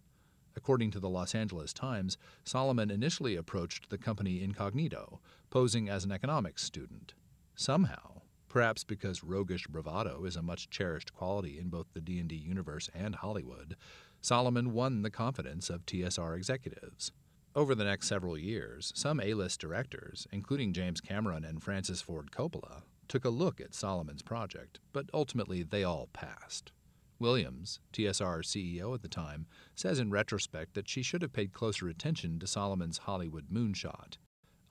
According 0.55 0.93
to 0.93 1.01
the 1.01 1.09
Los 1.09 1.35
Angeles 1.35 1.73
Times, 1.73 2.17
Solomon 2.45 2.91
initially 2.91 3.35
approached 3.35 3.91
the 3.91 3.99
company 3.99 4.43
incognito, 4.43 5.21
posing 5.51 5.89
as 5.89 6.05
an 6.05 6.13
economics 6.13 6.63
student. 6.63 7.15
Somehow, 7.57 8.18
Perhaps 8.49 8.85
because 8.85 9.23
roguish 9.23 9.67
bravado 9.67 10.25
is 10.25 10.37
a 10.37 10.43
much 10.43 10.71
cherished 10.71 11.13
quality 11.13 11.59
in 11.59 11.69
both 11.69 11.87
the 11.93 12.01
D&D 12.01 12.35
universe 12.35 12.89
and 12.95 13.17
Hollywood, 13.17 13.77
Solomon 14.21 14.73
won 14.73 15.03
the 15.03 15.11
confidence 15.11 15.69
of 15.71 15.85
TSR 15.87 16.37
executives. 16.37 17.13
Over 17.55 17.75
the 17.75 17.85
next 17.85 18.09
several 18.09 18.39
years, 18.39 18.93
some 18.95 19.21
A-list 19.21 19.61
directors, 19.61 20.27
including 20.33 20.73
James 20.73 21.01
Cameron 21.01 21.45
and 21.45 21.63
Francis 21.63 22.01
Ford 22.01 22.31
Coppola, 22.31 22.83
took 23.07 23.25
a 23.25 23.31
look 23.31 23.61
at 23.61 23.75
Solomon's 23.75 24.23
project, 24.23 24.81
but 24.93 25.11
ultimately 25.13 25.63
they 25.63 25.85
all 25.85 26.09
passed. 26.13 26.73
Williams, 27.19 27.81
TSR 27.93 28.45
CEO 28.45 28.95
at 28.95 29.03
the 29.03 29.09
time, 29.09 29.47
says 29.75 29.99
in 29.99 30.11
retrospect 30.11 30.75
that 30.75 30.89
she 30.89 31.03
should 31.03 31.23
have 31.23 31.33
paid 31.33 31.53
closer 31.53 31.89
attention 31.89 32.39
to 32.39 32.47
Solomon's 32.47 32.99
Hollywood 32.99 33.47
moonshot. 33.53 34.19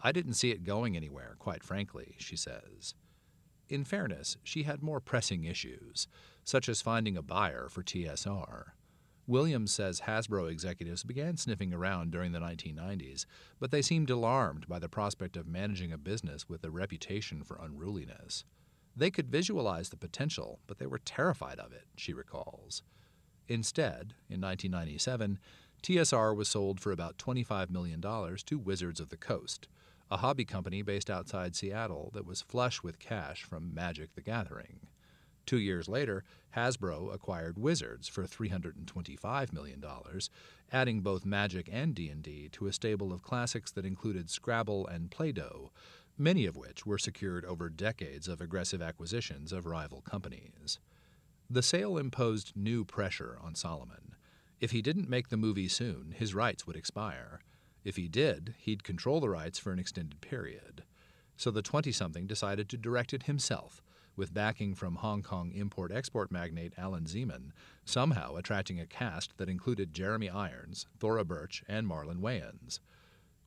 I 0.02 0.12
didn't 0.12 0.36
see 0.36 0.52
it 0.52 0.64
going 0.64 0.96
anywhere, 0.96 1.36
quite 1.40 1.64
frankly, 1.64 2.16
she 2.20 2.38
says. 2.38 2.94
In 3.70 3.84
fairness, 3.84 4.38
she 4.44 4.64
had 4.64 4.82
more 4.82 5.02
pressing 5.02 5.44
issues, 5.44 6.08
such 6.44 6.70
as 6.70 6.82
finding 6.82 7.18
a 7.18 7.22
buyer 7.22 7.68
for 7.70 7.84
TSR. 7.84 8.72
Williams 9.28 9.74
says 9.74 10.02
Hasbro 10.02 10.50
executives 10.50 11.04
began 11.04 11.36
sniffing 11.36 11.74
around 11.74 12.12
during 12.12 12.32
the 12.32 12.40
1990s, 12.40 13.26
but 13.60 13.72
they 13.72 13.82
seemed 13.82 14.10
alarmed 14.10 14.66
by 14.70 14.80
the 14.80 14.88
prospect 14.88 15.36
of 15.36 15.46
managing 15.46 15.92
a 15.92 15.98
business 15.98 16.48
with 16.48 16.64
a 16.64 16.72
reputation 16.72 17.44
for 17.44 17.60
unruliness. 17.62 18.46
They 18.96 19.12
could 19.12 19.30
visualize 19.30 19.90
the 19.90 19.98
potential, 19.98 20.60
but 20.66 20.78
they 20.78 20.88
were 20.88 20.98
terrified 21.00 21.60
of 21.60 21.74
it, 21.74 21.84
she 21.98 22.14
recalls. 22.14 22.84
Instead, 23.50 24.14
in 24.30 24.40
1997, 24.40 25.40
TSR 25.84 26.36
was 26.36 26.48
sold 26.48 26.80
for 26.80 26.92
about 26.94 27.18
$25 27.18 27.70
million 27.70 28.02
to 28.02 28.58
Wizards 28.58 29.02
of 29.02 29.10
the 29.10 29.18
Coast, 29.18 29.68
a 30.10 30.18
hobby 30.18 30.46
company 30.46 30.82
based 30.82 31.10
outside 31.10 31.56
Seattle 31.56 32.12
that 32.14 32.26
was 32.26 32.42
flush 32.42 32.82
with 32.82 33.00
cash 33.00 33.44
from 33.44 33.74
Magic 33.74 34.14
the 34.16 34.22
Gathering. 34.22 34.88
Two 35.46 35.58
years 35.60 35.88
later, 35.88 36.24
Hasbro 36.56 37.14
acquired 37.14 37.58
Wizards 37.58 38.08
for 38.08 38.24
$325 38.26 39.54
million, 39.54 39.84
adding 40.72 41.02
both 41.02 41.26
Magic 41.26 41.70
and 41.72 41.96
D&D 41.96 42.50
to 42.52 42.68
a 42.68 42.74
stable 42.74 43.14
of 43.14 43.22
classics 43.22 43.72
that 43.72 43.86
included 43.86 44.30
Scrabble 44.30 44.86
and 44.88 45.10
Play-Doh, 45.10 45.72
many 46.18 46.46
of 46.46 46.58
which 46.58 46.86
were 46.86 46.98
secured 46.98 47.46
over 47.46 47.70
decades 47.70 48.28
of 48.28 48.42
aggressive 48.42 48.82
acquisitions 48.82 49.54
of 49.54 49.66
rival 49.66 50.02
companies. 50.02 50.80
The 51.50 51.64
sale 51.64 51.98
imposed 51.98 52.52
new 52.56 52.84
pressure 52.84 53.38
on 53.42 53.56
Solomon. 53.56 54.16
If 54.60 54.72
he 54.72 54.82
didn't 54.82 55.10
make 55.10 55.30
the 55.30 55.38
movie 55.38 55.70
soon, 55.70 56.14
his 56.18 56.36
rights 56.36 56.68
would 56.68 56.76
expire. 56.76 57.40
If 57.88 57.96
he 57.96 58.10
did, 58.10 58.54
he'd 58.58 58.84
control 58.84 59.22
the 59.22 59.30
rights 59.30 59.58
for 59.58 59.72
an 59.72 59.80
extended 59.80 60.20
period. 60.20 60.84
So 61.38 61.52
the 61.52 61.62
20 61.62 61.94
something 61.94 62.28
decided 62.28 62.68
to 62.68 62.78
direct 62.78 63.14
it 63.14 63.24
himself, 63.24 63.82
with 64.18 64.34
backing 64.34 64.76
from 64.76 64.96
Hong 64.96 65.24
Kong 65.24 65.54
import 65.54 65.94
export 65.94 66.30
magnate 66.30 66.74
Allan 66.78 67.06
Zeman, 67.06 67.54
somehow 67.86 68.36
attracting 68.36 68.78
a 68.78 68.86
cast 68.86 69.38
that 69.38 69.48
included 69.48 69.94
Jeremy 69.94 70.30
Irons, 70.30 70.86
Thora 71.00 71.24
Birch, 71.24 71.64
and 71.66 71.88
Marlon 71.88 72.20
Wayans. 72.20 72.82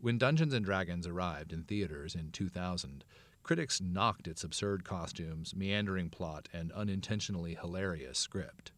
When 0.01 0.17
Dungeons 0.17 0.55
and 0.55 0.65
Dragons 0.65 1.07
arrived 1.07 1.53
in 1.53 1.65
theaters 1.65 2.15
in 2.15 2.31
2000, 2.31 3.05
critics 3.43 3.79
knocked 3.79 4.27
its 4.27 4.43
absurd 4.43 4.85
costumes, 4.85 5.55
meandering 5.55 6.09
plot, 6.09 6.49
and 6.51 6.73
unintentionally 6.73 7.57
hilarious 7.57 8.19
script. 8.19 8.73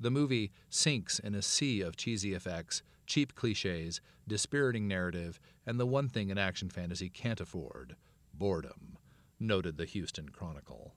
The 0.00 0.10
movie 0.10 0.50
sinks 0.70 1.20
in 1.20 1.36
a 1.36 1.42
sea 1.42 1.82
of 1.82 1.96
cheesy 1.96 2.34
effects, 2.34 2.82
cheap 3.06 3.34
cliches, 3.34 4.00
dispiriting 4.26 4.88
narrative, 4.88 5.40
and 5.66 5.78
the 5.78 5.86
one 5.86 6.08
thing 6.08 6.30
an 6.30 6.38
action 6.38 6.70
fantasy 6.70 7.08
can't 7.08 7.40
afford 7.40 7.96
boredom, 8.32 8.98
noted 9.38 9.76
the 9.76 9.84
Houston 9.84 10.28
Chronicle. 10.28 10.94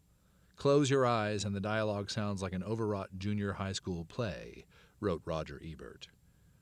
Close 0.55 0.89
your 0.89 1.05
eyes 1.05 1.45
and 1.45 1.55
the 1.55 1.59
dialogue 1.59 2.09
sounds 2.09 2.41
like 2.41 2.53
an 2.53 2.63
overwrought 2.63 3.17
junior 3.17 3.53
high 3.53 3.73
school 3.73 4.05
play, 4.05 4.65
wrote 4.99 5.21
Roger 5.23 5.61
Ebert. 5.63 6.07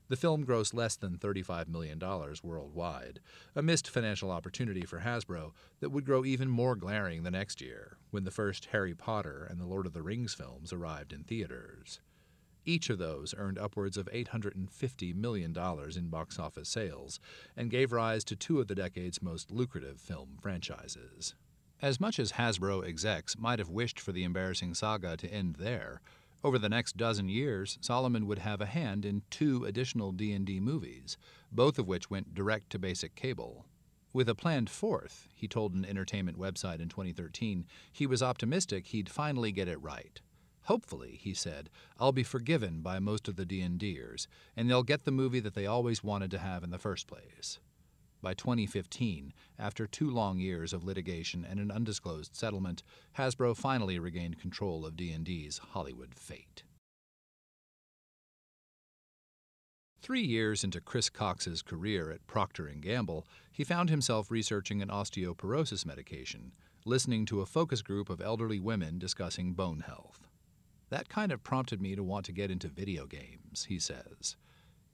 The 0.08 0.16
film 0.16 0.44
grossed 0.46 0.74
less 0.74 0.94
than 0.94 1.18
$35 1.18 1.66
million 1.66 1.98
worldwide, 2.42 3.20
a 3.56 3.62
missed 3.62 3.88
financial 3.90 4.30
opportunity 4.30 4.84
for 4.84 5.00
Hasbro 5.00 5.52
that 5.80 5.90
would 5.90 6.04
grow 6.04 6.24
even 6.24 6.48
more 6.48 6.76
glaring 6.76 7.22
the 7.24 7.30
next 7.30 7.60
year 7.60 7.96
when 8.10 8.22
the 8.24 8.30
first 8.30 8.66
Harry 8.66 8.94
Potter 8.94 9.46
and 9.50 9.60
the 9.60 9.66
Lord 9.66 9.86
of 9.86 9.94
the 9.94 10.02
Rings 10.02 10.32
films 10.32 10.72
arrived 10.72 11.12
in 11.12 11.24
theaters. 11.24 12.00
Each 12.68 12.90
of 12.90 12.98
those 12.98 13.32
earned 13.38 13.58
upwards 13.58 13.96
of 13.96 14.08
$850 14.12 15.14
million 15.14 15.56
in 15.96 16.08
box 16.08 16.38
office 16.38 16.68
sales 16.68 17.20
and 17.56 17.70
gave 17.70 17.92
rise 17.92 18.24
to 18.24 18.34
two 18.34 18.60
of 18.60 18.66
the 18.66 18.74
decade's 18.74 19.22
most 19.22 19.52
lucrative 19.52 20.00
film 20.00 20.36
franchises. 20.42 21.36
As 21.80 22.00
much 22.00 22.18
as 22.18 22.32
Hasbro 22.32 22.84
execs 22.84 23.38
might 23.38 23.60
have 23.60 23.68
wished 23.68 24.00
for 24.00 24.10
the 24.10 24.24
embarrassing 24.24 24.74
saga 24.74 25.16
to 25.16 25.32
end 25.32 25.56
there, 25.60 26.00
over 26.42 26.58
the 26.58 26.68
next 26.68 26.96
dozen 26.96 27.28
years, 27.28 27.78
Solomon 27.80 28.26
would 28.26 28.40
have 28.40 28.60
a 28.60 28.66
hand 28.66 29.04
in 29.04 29.22
two 29.30 29.64
additional 29.64 30.10
D&D 30.10 30.58
movies, 30.58 31.16
both 31.52 31.78
of 31.78 31.86
which 31.86 32.10
went 32.10 32.34
direct 32.34 32.70
to 32.70 32.80
basic 32.80 33.14
cable. 33.14 33.64
With 34.12 34.28
a 34.28 34.34
planned 34.34 34.70
fourth, 34.70 35.28
he 35.34 35.46
told 35.46 35.74
an 35.74 35.84
entertainment 35.84 36.38
website 36.38 36.80
in 36.80 36.88
2013, 36.88 37.64
he 37.92 38.06
was 38.06 38.22
optimistic 38.22 38.88
he'd 38.88 39.08
finally 39.08 39.52
get 39.52 39.68
it 39.68 39.80
right. 39.80 40.20
Hopefully, 40.66 41.18
he 41.22 41.32
said, 41.32 41.70
I'll 41.98 42.10
be 42.10 42.24
forgiven 42.24 42.80
by 42.80 42.98
most 42.98 43.28
of 43.28 43.36
the 43.36 43.46
D&Ders, 43.46 44.26
and 44.56 44.68
they'll 44.68 44.82
get 44.82 45.04
the 45.04 45.12
movie 45.12 45.38
that 45.40 45.54
they 45.54 45.66
always 45.66 46.02
wanted 46.02 46.30
to 46.32 46.38
have 46.38 46.64
in 46.64 46.70
the 46.70 46.78
first 46.78 47.06
place. 47.06 47.60
By 48.20 48.34
2015, 48.34 49.32
after 49.60 49.86
two 49.86 50.10
long 50.10 50.40
years 50.40 50.72
of 50.72 50.82
litigation 50.82 51.46
and 51.48 51.60
an 51.60 51.70
undisclosed 51.70 52.34
settlement, 52.34 52.82
Hasbro 53.16 53.56
finally 53.56 54.00
regained 54.00 54.40
control 54.40 54.84
of 54.84 54.96
D&D's 54.96 55.58
Hollywood 55.58 56.14
fate. 56.16 56.64
Three 60.02 60.24
years 60.24 60.64
into 60.64 60.80
Chris 60.80 61.08
Cox's 61.08 61.62
career 61.62 62.10
at 62.10 62.26
Procter 62.26 62.68
& 62.76 62.80
Gamble, 62.80 63.24
he 63.52 63.62
found 63.62 63.88
himself 63.88 64.32
researching 64.32 64.82
an 64.82 64.88
osteoporosis 64.88 65.86
medication, 65.86 66.50
listening 66.84 67.24
to 67.26 67.40
a 67.40 67.46
focus 67.46 67.82
group 67.82 68.10
of 68.10 68.20
elderly 68.20 68.58
women 68.58 68.98
discussing 68.98 69.52
bone 69.52 69.84
health. 69.86 70.26
That 70.88 71.08
kind 71.08 71.32
of 71.32 71.42
prompted 71.42 71.80
me 71.80 71.96
to 71.96 72.02
want 72.02 72.26
to 72.26 72.32
get 72.32 72.50
into 72.50 72.68
video 72.68 73.06
games, 73.06 73.66
he 73.68 73.78
says. 73.78 74.36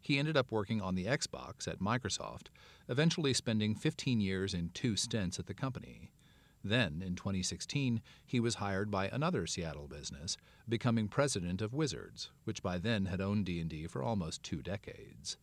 He 0.00 0.18
ended 0.18 0.36
up 0.36 0.50
working 0.50 0.80
on 0.80 0.94
the 0.94 1.04
Xbox 1.04 1.68
at 1.68 1.80
Microsoft, 1.80 2.48
eventually 2.88 3.32
spending 3.34 3.74
15 3.74 4.20
years 4.20 4.54
in 4.54 4.70
two 4.70 4.96
stints 4.96 5.38
at 5.38 5.46
the 5.46 5.54
company. 5.54 6.10
Then, 6.64 7.02
in 7.04 7.14
2016, 7.14 8.00
he 8.24 8.40
was 8.40 8.56
hired 8.56 8.90
by 8.90 9.08
another 9.08 9.46
Seattle 9.46 9.88
business, 9.88 10.36
becoming 10.68 11.08
president 11.08 11.60
of 11.60 11.74
Wizards, 11.74 12.30
which 12.44 12.62
by 12.62 12.78
then 12.78 13.06
had 13.06 13.20
owned 13.20 13.46
D&D 13.46 13.86
for 13.86 14.02
almost 14.02 14.42
two 14.42 14.62
decades. 14.62 15.36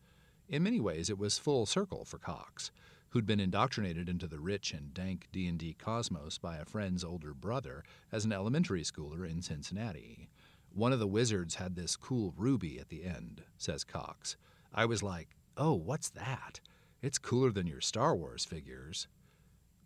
In 0.48 0.62
many 0.62 0.80
ways, 0.80 1.08
it 1.08 1.18
was 1.18 1.38
full 1.38 1.64
circle 1.64 2.04
for 2.04 2.18
Cox, 2.18 2.70
who'd 3.10 3.26
been 3.26 3.40
indoctrinated 3.40 4.08
into 4.08 4.26
the 4.26 4.40
rich 4.40 4.72
and 4.72 4.94
dank 4.94 5.28
D&D 5.32 5.74
cosmos 5.78 6.38
by 6.38 6.56
a 6.56 6.64
friend's 6.64 7.04
older 7.04 7.34
brother 7.34 7.84
as 8.10 8.24
an 8.24 8.32
elementary 8.32 8.82
schooler 8.82 9.28
in 9.28 9.42
Cincinnati. 9.42 10.28
One 10.72 10.92
of 10.92 11.00
the 11.00 11.06
wizards 11.06 11.56
had 11.56 11.74
this 11.74 11.96
cool 11.96 12.32
ruby 12.36 12.78
at 12.78 12.88
the 12.88 13.04
end, 13.04 13.42
says 13.58 13.82
Cox. 13.82 14.36
I 14.72 14.86
was 14.86 15.02
like, 15.02 15.36
"Oh, 15.56 15.74
what's 15.74 16.08
that? 16.10 16.60
It's 17.02 17.18
cooler 17.18 17.50
than 17.50 17.66
your 17.66 17.80
Star 17.80 18.14
Wars 18.14 18.44
figures." 18.44 19.08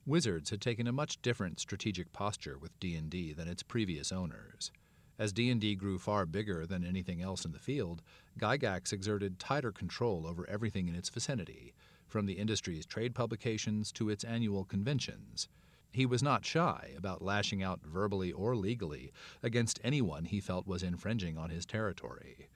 Wizards 0.04 0.50
had 0.50 0.60
taken 0.60 0.86
a 0.86 0.92
much 0.92 1.22
different 1.22 1.58
strategic 1.58 2.12
posture 2.12 2.58
with 2.58 2.78
D&D 2.80 3.32
than 3.32 3.48
its 3.48 3.62
previous 3.62 4.12
owners. 4.12 4.70
As 5.18 5.32
D&D 5.32 5.76
grew 5.76 5.98
far 5.98 6.26
bigger 6.26 6.66
than 6.66 6.84
anything 6.84 7.22
else 7.22 7.46
in 7.46 7.52
the 7.52 7.58
field, 7.58 8.02
Gygax 8.38 8.92
exerted 8.92 9.38
tighter 9.38 9.72
control 9.72 10.26
over 10.26 10.46
everything 10.48 10.88
in 10.88 10.94
its 10.94 11.08
vicinity, 11.08 11.72
from 12.06 12.26
the 12.26 12.34
industry's 12.34 12.84
trade 12.84 13.14
publications 13.14 13.90
to 13.92 14.10
its 14.10 14.24
annual 14.24 14.64
conventions. 14.64 15.48
He 15.94 16.06
was 16.06 16.24
not 16.24 16.44
shy 16.44 16.90
about 16.96 17.22
lashing 17.22 17.62
out 17.62 17.80
verbally 17.84 18.32
or 18.32 18.56
legally 18.56 19.12
against 19.44 19.78
anyone 19.84 20.24
he 20.24 20.40
felt 20.40 20.66
was 20.66 20.82
infringing 20.82 21.38
on 21.38 21.50
his 21.50 21.64
territory. 21.64 22.48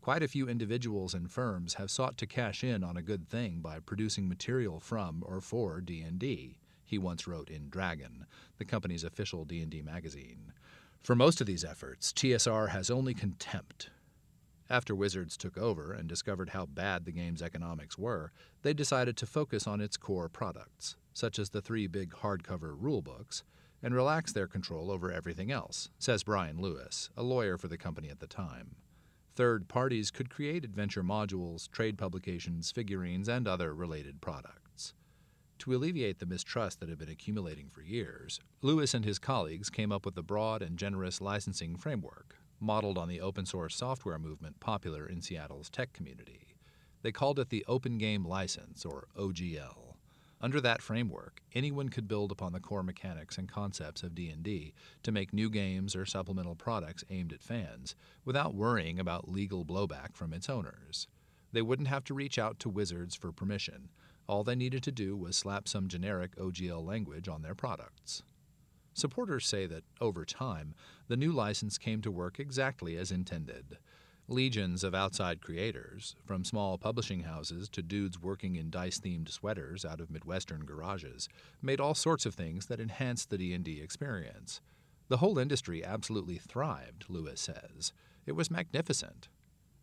Quite 0.00 0.22
a 0.22 0.28
few 0.28 0.48
individuals 0.48 1.12
and 1.12 1.30
firms 1.30 1.74
have 1.74 1.90
sought 1.90 2.16
to 2.16 2.26
cash 2.26 2.64
in 2.64 2.82
on 2.82 2.96
a 2.96 3.02
good 3.02 3.28
thing 3.28 3.60
by 3.60 3.80
producing 3.80 4.26
material 4.30 4.80
from 4.80 5.22
or 5.26 5.42
for 5.42 5.82
D&D 5.82 6.56
he 6.86 6.96
once 6.96 7.26
wrote 7.26 7.50
in 7.50 7.68
Dragon, 7.68 8.24
the 8.56 8.64
company's 8.64 9.04
official 9.04 9.44
D&D 9.44 9.82
magazine. 9.82 10.54
For 11.02 11.14
most 11.14 11.42
of 11.42 11.46
these 11.46 11.64
efforts, 11.64 12.14
TSR 12.14 12.70
has 12.70 12.90
only 12.90 13.12
contempt. 13.12 13.90
After 14.70 14.94
Wizards 14.94 15.36
took 15.36 15.58
over 15.58 15.92
and 15.92 16.08
discovered 16.08 16.50
how 16.50 16.64
bad 16.64 17.04
the 17.04 17.12
game's 17.12 17.42
economics 17.42 17.98
were, 17.98 18.32
they 18.62 18.72
decided 18.72 19.18
to 19.18 19.26
focus 19.26 19.66
on 19.66 19.82
its 19.82 19.98
core 19.98 20.30
products, 20.30 20.96
such 21.16 21.38
as 21.38 21.48
the 21.48 21.62
three 21.62 21.86
big 21.86 22.10
hardcover 22.10 22.78
rulebooks, 22.78 23.42
and 23.82 23.94
relax 23.94 24.32
their 24.32 24.46
control 24.46 24.90
over 24.90 25.10
everything 25.10 25.50
else, 25.50 25.88
says 25.98 26.22
Brian 26.22 26.60
Lewis, 26.60 27.08
a 27.16 27.22
lawyer 27.22 27.56
for 27.56 27.68
the 27.68 27.78
company 27.78 28.10
at 28.10 28.20
the 28.20 28.26
time. 28.26 28.76
Third 29.34 29.66
parties 29.66 30.10
could 30.10 30.28
create 30.28 30.62
adventure 30.62 31.02
modules, 31.02 31.70
trade 31.70 31.96
publications, 31.96 32.70
figurines, 32.70 33.30
and 33.30 33.48
other 33.48 33.74
related 33.74 34.20
products. 34.20 34.92
To 35.60 35.74
alleviate 35.74 36.18
the 36.18 36.26
mistrust 36.26 36.80
that 36.80 36.90
had 36.90 36.98
been 36.98 37.08
accumulating 37.08 37.70
for 37.70 37.80
years, 37.80 38.38
Lewis 38.60 38.92
and 38.92 39.04
his 39.04 39.18
colleagues 39.18 39.70
came 39.70 39.90
up 39.90 40.04
with 40.04 40.18
a 40.18 40.22
broad 40.22 40.60
and 40.60 40.78
generous 40.78 41.22
licensing 41.22 41.78
framework, 41.78 42.36
modeled 42.60 42.98
on 42.98 43.08
the 43.08 43.22
open 43.22 43.46
source 43.46 43.74
software 43.74 44.18
movement 44.18 44.60
popular 44.60 45.06
in 45.06 45.22
Seattle's 45.22 45.70
tech 45.70 45.94
community. 45.94 46.56
They 47.00 47.10
called 47.10 47.38
it 47.38 47.48
the 47.48 47.64
Open 47.66 47.96
Game 47.96 48.26
License, 48.26 48.84
or 48.84 49.08
OGL. 49.18 49.85
Under 50.40 50.60
that 50.60 50.82
framework, 50.82 51.40
anyone 51.54 51.88
could 51.88 52.06
build 52.06 52.30
upon 52.30 52.52
the 52.52 52.60
core 52.60 52.82
mechanics 52.82 53.38
and 53.38 53.48
concepts 53.48 54.02
of 54.02 54.14
D&D 54.14 54.74
to 55.02 55.12
make 55.12 55.32
new 55.32 55.48
games 55.48 55.96
or 55.96 56.04
supplemental 56.04 56.54
products 56.54 57.04
aimed 57.08 57.32
at 57.32 57.42
fans 57.42 57.94
without 58.24 58.54
worrying 58.54 58.98
about 58.98 59.30
legal 59.30 59.64
blowback 59.64 60.14
from 60.14 60.32
its 60.32 60.50
owners. 60.50 61.08
They 61.52 61.62
wouldn't 61.62 61.88
have 61.88 62.04
to 62.04 62.14
reach 62.14 62.38
out 62.38 62.58
to 62.60 62.68
Wizards 62.68 63.14
for 63.14 63.32
permission 63.32 63.88
all 64.28 64.42
they 64.42 64.56
needed 64.56 64.82
to 64.82 64.92
do 64.92 65.16
was 65.16 65.36
slap 65.36 65.68
some 65.68 65.88
generic 65.88 66.34
OGL 66.36 66.84
language 66.84 67.28
on 67.28 67.42
their 67.42 67.54
products. 67.54 68.22
Supporters 68.92 69.46
say 69.46 69.66
that, 69.66 69.84
over 70.00 70.24
time, 70.24 70.74
the 71.06 71.16
new 71.16 71.30
license 71.30 71.78
came 71.78 72.00
to 72.02 72.10
work 72.10 72.40
exactly 72.40 72.96
as 72.96 73.12
intended. 73.12 73.78
Legions 74.28 74.82
of 74.82 74.94
outside 74.94 75.40
creators, 75.40 76.16
from 76.24 76.44
small 76.44 76.78
publishing 76.78 77.20
houses 77.20 77.68
to 77.68 77.82
dudes 77.82 78.20
working 78.20 78.56
in 78.56 78.70
dice-themed 78.70 79.28
sweaters 79.28 79.84
out 79.84 80.00
of 80.00 80.10
Midwestern 80.10 80.64
garages, 80.64 81.28
made 81.62 81.80
all 81.80 81.94
sorts 81.94 82.26
of 82.26 82.34
things 82.34 82.66
that 82.66 82.80
enhanced 82.80 83.30
the 83.30 83.38
D&D 83.38 83.80
experience. 83.80 84.60
The 85.08 85.18
whole 85.18 85.38
industry 85.38 85.84
absolutely 85.84 86.38
thrived, 86.38 87.04
Lewis 87.08 87.40
says. 87.40 87.92
It 88.26 88.32
was 88.32 88.50
magnificent 88.50 89.28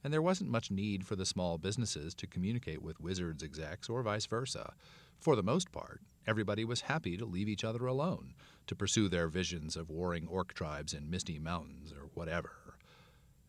and 0.03 0.11
there 0.11 0.21
wasn't 0.21 0.49
much 0.49 0.69
need 0.69 1.05
for 1.05 1.15
the 1.15 1.25
small 1.25 1.57
businesses 1.57 2.13
to 2.15 2.27
communicate 2.27 2.81
with 2.81 2.99
Wizards 2.99 3.43
execs 3.43 3.89
or 3.89 4.03
vice 4.03 4.25
versa. 4.25 4.73
For 5.19 5.35
the 5.35 5.43
most 5.43 5.71
part, 5.71 6.01
everybody 6.27 6.65
was 6.65 6.81
happy 6.81 7.15
to 7.15 7.25
leave 7.25 7.47
each 7.47 7.63
other 7.63 7.85
alone, 7.85 8.33
to 8.67 8.75
pursue 8.75 9.07
their 9.07 9.27
visions 9.27 9.77
of 9.77 9.89
warring 9.89 10.27
orc 10.27 10.53
tribes 10.53 10.93
in 10.93 11.09
misty 11.09 11.39
mountains 11.39 11.93
or 11.93 12.09
whatever. 12.13 12.62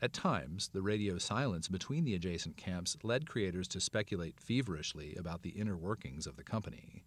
At 0.05 0.13
times, 0.13 0.69
the 0.69 0.83
radio 0.83 1.17
silence 1.17 1.67
between 1.67 2.05
the 2.05 2.15
adjacent 2.15 2.59
camps 2.59 2.95
led 3.03 3.27
creators 3.27 3.67
to 3.69 3.81
speculate 3.81 4.39
feverishly 4.39 5.15
about 5.15 5.41
the 5.41 5.57
inner 5.59 5.79
workings 5.79 6.27
of 6.27 6.37
the 6.37 6.45
company. 6.45 7.05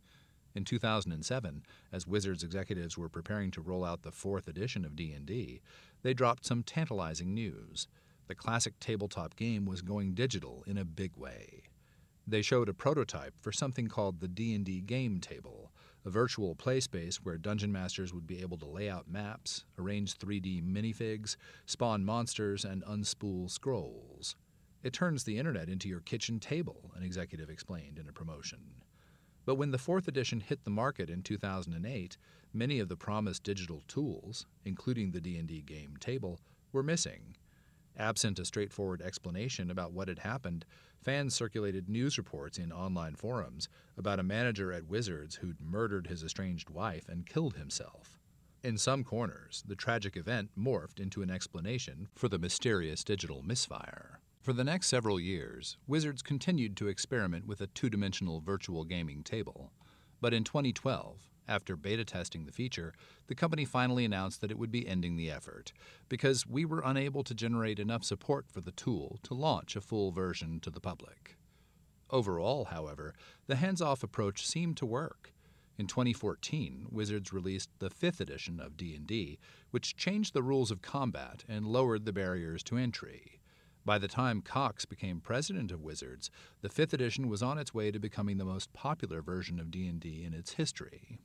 In 0.56 0.66
2007, 0.66 1.62
as 1.92 2.08
Wizards 2.08 2.44
executives 2.44 2.98
were 2.98 3.08
preparing 3.08 3.52
to 3.52 3.62
roll 3.62 3.86
out 3.86 4.02
the 4.02 4.12
fourth 4.12 4.48
edition 4.48 4.84
of 4.84 4.96
D&D, 4.96 5.62
they 6.02 6.14
dropped 6.16 6.44
some 6.44 6.64
tantalizing 6.64 7.36
news– 7.36 7.88
the 8.28 8.34
classic 8.34 8.80
tabletop 8.80 9.36
game 9.36 9.68
was 9.68 9.84
going 9.84 10.16
digital 10.16 10.64
in 10.66 10.80
a 10.80 10.84
big 10.84 11.16
way. 11.16 11.66
They 12.26 12.42
showed 12.42 12.68
a 12.68 12.74
prototype 12.74 13.36
for 13.40 13.52
something 13.52 13.90
called 13.90 14.22
the 14.22 14.28
D&D 14.28 14.82
Game 14.82 15.20
Table, 15.20 15.72
a 16.08 16.10
virtual 16.10 16.56
play 16.56 16.80
space 16.80 17.18
where 17.18 17.38
dungeon 17.38 17.70
masters 17.70 18.14
would 18.14 18.26
be 18.26 18.40
able 18.40 18.58
to 18.58 18.66
lay 18.66 18.90
out 18.90 19.12
maps, 19.12 19.66
arrange 19.78 20.18
3D 20.18 20.64
minifigs, 20.64 21.36
spawn 21.66 22.06
monsters, 22.06 22.64
and 22.64 22.82
unspool 22.86 23.52
scrolls. 23.52 24.38
It 24.84 24.94
turns 24.94 25.26
the 25.26 25.38
internet 25.38 25.68
into 25.68 25.90
your 25.90 26.00
kitchen 26.00 26.40
table, 26.40 26.92
an 26.96 27.04
executive 27.04 27.50
explained 27.50 28.00
in 28.00 28.08
a 28.08 28.14
promotion. 28.14 28.60
But 29.46 29.56
when 29.56 29.72
the 29.72 29.78
fourth 29.78 30.08
edition 30.08 30.40
hit 30.40 30.64
the 30.64 30.70
market 30.70 31.10
in 31.10 31.24
2008, 31.24 32.18
many 32.54 32.80
of 32.80 32.88
the 32.88 32.96
promised 32.96 33.44
digital 33.44 33.84
tools, 33.90 34.46
including 34.64 35.12
the 35.12 35.20
D&D 35.20 35.64
game 35.64 35.98
table, 36.00 36.40
were 36.72 36.84
missing 36.84 37.36
Absent 38.00 38.38
a 38.38 38.46
straightforward 38.46 39.02
explanation 39.02 39.72
about 39.72 39.92
what 39.92 40.08
had 40.08 40.20
happened, 40.20 40.66
fans 41.08 41.34
circulated 41.34 41.88
news 41.88 42.18
reports 42.18 42.58
in 42.58 42.70
online 42.70 43.16
forums 43.16 43.70
about 43.98 44.20
a 44.20 44.24
manager 44.24 44.74
at 44.74 44.90
Wizards 44.90 45.36
who'd 45.36 45.62
murdered 45.62 46.08
his 46.08 46.22
estranged 46.22 46.70
wife 46.70 47.08
and 47.08 47.26
killed 47.26 47.56
himself. 47.56 48.20
In 48.62 48.78
some 48.78 49.06
corners, 49.06 49.64
the 49.66 49.78
tragic 49.78 50.18
event 50.18 50.50
morphed 50.60 51.00
into 51.00 51.22
an 51.22 51.30
explanation 51.30 52.10
for 52.14 52.28
the 52.28 52.38
mysterious 52.38 53.06
digital 53.06 53.42
misfire. 53.42 54.20
For 54.42 54.52
the 54.52 54.66
next 54.66 54.88
several 54.88 55.18
years, 55.18 55.78
Wizards 55.88 56.22
continued 56.22 56.76
to 56.76 56.90
experiment 56.90 57.48
with 57.48 57.62
a 57.62 57.68
two 57.68 57.90
dimensional 57.90 58.42
virtual 58.42 58.84
gaming 58.84 59.24
table. 59.24 59.72
But 60.20 60.34
in 60.34 60.44
2012, 60.44 61.22
after 61.48 61.76
beta 61.76 62.04
testing 62.04 62.46
the 62.46 62.52
feature, 62.52 62.94
the 63.28 63.36
company 63.36 63.66
finally 63.66 64.06
announced 64.06 64.42
that 64.42 64.52
it 64.52 64.58
would 64.58 64.72
be 64.72 64.88
ending 64.88 65.16
the 65.16 65.32
effort 65.32 65.74
because 66.10 66.46
we 66.46 66.66
were 66.66 66.82
unable 66.84 67.24
to 67.24 67.34
generate 67.34 67.80
enough 67.80 68.04
support 68.04 68.46
for 68.50 68.62
the 68.62 68.72
tool 68.72 69.20
to 69.24 69.34
launch 69.34 69.76
a 69.76 69.82
full 69.82 70.12
version 70.12 70.60
to 70.60 70.70
the 70.70 70.82
public. 70.82 71.38
Overall, 72.10 72.66
however, 72.66 73.14
the 73.48 73.58
hands-off 73.58 74.04
approach 74.04 74.46
seemed 74.46 74.78
to 74.78 74.86
work. 74.86 75.34
In 75.78 75.88
2014, 75.88 76.88
Wizards 76.90 77.32
released 77.32 77.70
the 77.80 77.90
5th 77.90 78.20
edition 78.20 78.60
of 78.60 78.78
D&D, 78.78 79.38
which 79.72 79.96
changed 79.96 80.34
the 80.34 80.42
rules 80.42 80.72
of 80.72 80.82
combat 80.82 81.44
and 81.48 81.68
lowered 81.68 82.06
the 82.06 82.14
barriers 82.14 82.64
to 82.64 82.78
entry. 82.78 83.40
By 83.86 84.00
the 84.00 84.08
time 84.08 84.42
Cox 84.42 84.86
became 84.86 85.22
president 85.22 85.72
of 85.72 85.82
Wizards, 85.82 86.30
the 86.62 86.70
5th 86.70 86.94
edition 86.94 87.30
was 87.30 87.44
on 87.44 87.58
its 87.58 87.74
way 87.74 87.92
to 87.92 88.00
becoming 88.00 88.38
the 88.38 88.44
most 88.44 88.74
popular 88.74 89.22
version 89.22 89.60
of 89.60 89.72
D&D 89.72 90.24
in 90.26 90.34
its 90.34 90.54
history. 90.54 91.20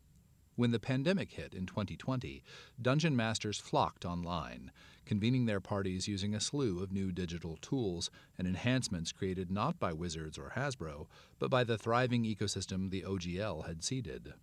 When 0.55 0.71
the 0.71 0.79
pandemic 0.79 1.33
hit 1.33 1.55
in 1.55 1.65
2020, 1.65 2.45
dungeon 2.81 3.17
masters 3.17 3.59
flocked 3.59 4.05
online, 4.05 4.71
convening 5.07 5.47
their 5.47 5.61
parties 5.61 6.07
using 6.07 6.35
a 6.35 6.41
slew 6.41 6.83
of 6.83 6.93
new 6.93 7.11
digital 7.11 7.57
tools 7.63 8.11
and 8.37 8.47
enhancements 8.47 9.13
created 9.13 9.51
not 9.51 9.81
by 9.81 9.95
Wizards 9.95 10.37
or 10.37 10.53
Hasbro, 10.55 11.07
but 11.39 11.51
by 11.51 11.65
the 11.65 11.79
thriving 11.79 12.25
ecosystem 12.25 12.91
the 12.91 13.03
OGL 13.03 13.67
had 13.67 13.83
seeded. 13.83 14.35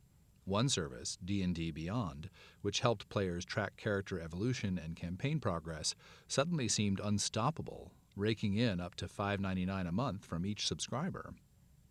One 0.45 0.67
service, 0.67 1.19
D&D 1.23 1.69
Beyond, 1.69 2.31
which 2.63 2.79
helped 2.79 3.09
players 3.09 3.45
track 3.45 3.77
character 3.77 4.19
evolution 4.19 4.79
and 4.79 4.95
campaign 4.95 5.39
progress, 5.39 5.93
suddenly 6.27 6.67
seemed 6.67 6.99
unstoppable, 6.99 7.91
raking 8.15 8.55
in 8.55 8.79
up 8.79 8.95
to 8.95 9.05
$5.99 9.05 9.87
a 9.87 9.91
month 9.91 10.25
from 10.25 10.43
each 10.43 10.65
subscriber. 10.65 11.35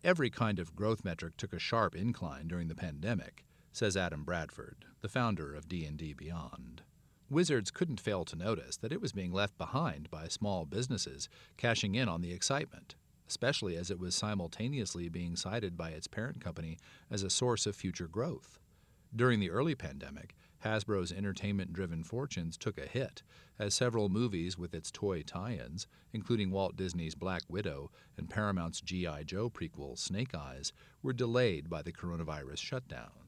Every 0.02 0.28
kind 0.28 0.58
of 0.58 0.74
growth 0.74 1.04
metric 1.04 1.36
took 1.36 1.52
a 1.52 1.60
sharp 1.60 1.94
incline 1.94 2.48
during 2.48 2.66
the 2.66 2.74
pandemic, 2.74 3.44
says 3.72 3.96
Adam 3.96 4.24
Bradford, 4.24 4.84
the 5.00 5.08
founder 5.08 5.54
of 5.54 5.68
D&D 5.68 6.14
Beyond. 6.14 6.82
Wizards 7.30 7.70
couldn't 7.70 8.00
fail 8.00 8.24
to 8.24 8.36
notice 8.36 8.76
that 8.78 8.92
it 8.92 9.00
was 9.00 9.12
being 9.12 9.32
left 9.32 9.58
behind 9.58 10.10
by 10.10 10.28
small 10.28 10.64
businesses 10.64 11.28
cashing 11.56 11.94
in 11.94 12.08
on 12.08 12.22
the 12.22 12.32
excitement 12.32 12.94
especially 13.28 13.76
as 13.76 13.90
it 13.90 14.00
was 14.00 14.14
simultaneously 14.14 15.08
being 15.08 15.36
cited 15.36 15.76
by 15.76 15.90
its 15.90 16.06
parent 16.06 16.40
company 16.40 16.78
as 17.10 17.22
a 17.22 17.30
source 17.30 17.66
of 17.66 17.76
future 17.76 18.08
growth. 18.08 18.58
During 19.14 19.38
the 19.40 19.50
early 19.50 19.74
pandemic, 19.74 20.34
Hasbro's 20.64 21.12
entertainment 21.12 21.72
driven 21.72 22.02
fortunes 22.02 22.56
took 22.56 22.78
a 22.78 22.86
hit, 22.86 23.22
as 23.58 23.74
several 23.74 24.08
movies 24.08 24.58
with 24.58 24.74
its 24.74 24.90
toy 24.90 25.22
tie 25.22 25.52
ins, 25.52 25.86
including 26.12 26.50
Walt 26.50 26.76
Disney's 26.76 27.14
Black 27.14 27.42
Widow 27.48 27.90
and 28.16 28.28
Paramount's 28.28 28.80
G.I. 28.80 29.22
Joe 29.22 29.48
prequel 29.48 29.96
Snake 29.96 30.34
Eyes, 30.34 30.72
were 31.02 31.12
delayed 31.12 31.70
by 31.70 31.82
the 31.82 31.92
coronavirus 31.92 32.56
shutdowns. 32.58 33.27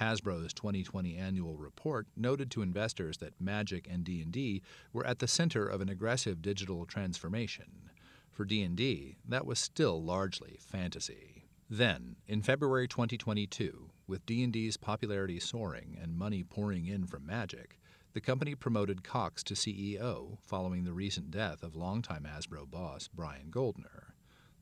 Hasbro's 0.00 0.52
2020 0.52 1.16
annual 1.16 1.56
report 1.56 2.06
noted 2.16 2.50
to 2.52 2.62
investors 2.62 3.18
that 3.18 3.40
Magic 3.40 3.88
and 3.90 4.04
D&D 4.04 4.62
were 4.92 5.06
at 5.06 5.18
the 5.18 5.26
center 5.26 5.66
of 5.66 5.80
an 5.80 5.88
aggressive 5.88 6.40
digital 6.40 6.86
transformation. 6.86 7.90
For 8.30 8.44
D&D, 8.44 9.16
that 9.26 9.46
was 9.46 9.58
still 9.58 10.02
largely 10.02 10.58
fantasy. 10.60 11.48
Then, 11.68 12.16
in 12.26 12.42
February 12.42 12.86
2022, 12.86 13.90
with 14.06 14.24
D&D's 14.24 14.76
popularity 14.76 15.40
soaring 15.40 15.98
and 16.00 16.16
money 16.16 16.44
pouring 16.44 16.86
in 16.86 17.06
from 17.06 17.26
Magic, 17.26 17.78
the 18.14 18.20
company 18.20 18.54
promoted 18.54 19.04
Cox 19.04 19.42
to 19.44 19.54
CEO 19.54 20.38
following 20.46 20.84
the 20.84 20.92
recent 20.92 21.30
death 21.30 21.62
of 21.62 21.76
longtime 21.76 22.24
Hasbro 22.24 22.70
boss 22.70 23.08
Brian 23.12 23.50
Goldner. 23.50 24.14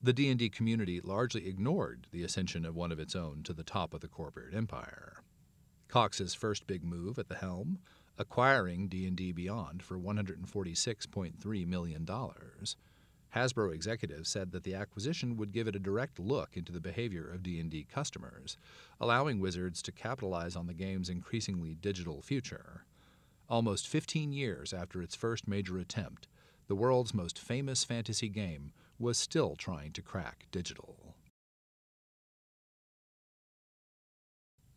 The 0.03 0.13
D&D 0.13 0.51
community 0.51 1.01
largely 1.01 1.47
ignored 1.47 2.07
the 2.11 2.23
ascension 2.23 2.65
of 2.65 2.77
one 2.77 2.93
of 2.93 2.99
its 2.99 3.15
own 3.15 3.43
to 3.45 3.53
the 3.53 3.63
top 3.63 3.95
of 3.95 4.01
the 4.01 4.09
corporate 4.09 4.55
empire. 4.55 5.23
Cox's 5.89 6.35
first 6.35 6.67
big 6.67 6.85
move 6.85 7.19
at 7.19 7.29
the 7.29 7.37
helm, 7.37 7.79
acquiring 8.19 8.89
D&D 8.89 9.33
Beyond 9.33 9.83
for 9.83 9.99
$146.3 9.99 11.67
million, 11.67 12.07
Hasbro 13.37 13.75
executives 13.75 14.31
said 14.31 14.53
that 14.53 14.65
the 14.65 14.75
acquisition 14.75 15.37
would 15.37 15.53
give 15.53 15.69
it 15.69 15.77
a 15.77 15.79
direct 15.79 16.19
look 16.19 16.57
into 16.57 16.73
the 16.73 16.81
behavior 16.81 17.29
of 17.29 17.43
D&D 17.43 17.87
customers, 17.93 18.57
allowing 18.99 19.41
Wizards 19.41 19.83
to 19.83 19.93
capitalize 19.93 20.57
on 20.57 20.67
the 20.67 20.73
game's 20.73 21.11
increasingly 21.11 21.75
digital 21.75 22.23
future. 22.23 22.87
Almost 23.51 23.89
15 23.89 24.33
years 24.33 24.73
after 24.73 25.03
its 25.03 25.15
first 25.15 25.47
major 25.47 25.77
attempt, 25.77 26.29
the 26.67 26.75
world's 26.75 27.13
most 27.13 27.39
famous 27.39 27.85
fantasy 27.85 28.31
game 28.31 28.73
was 28.99 29.19
still 29.19 29.55
trying 29.55 29.93
to 29.93 30.03
crack 30.03 30.47
digital. 30.51 31.06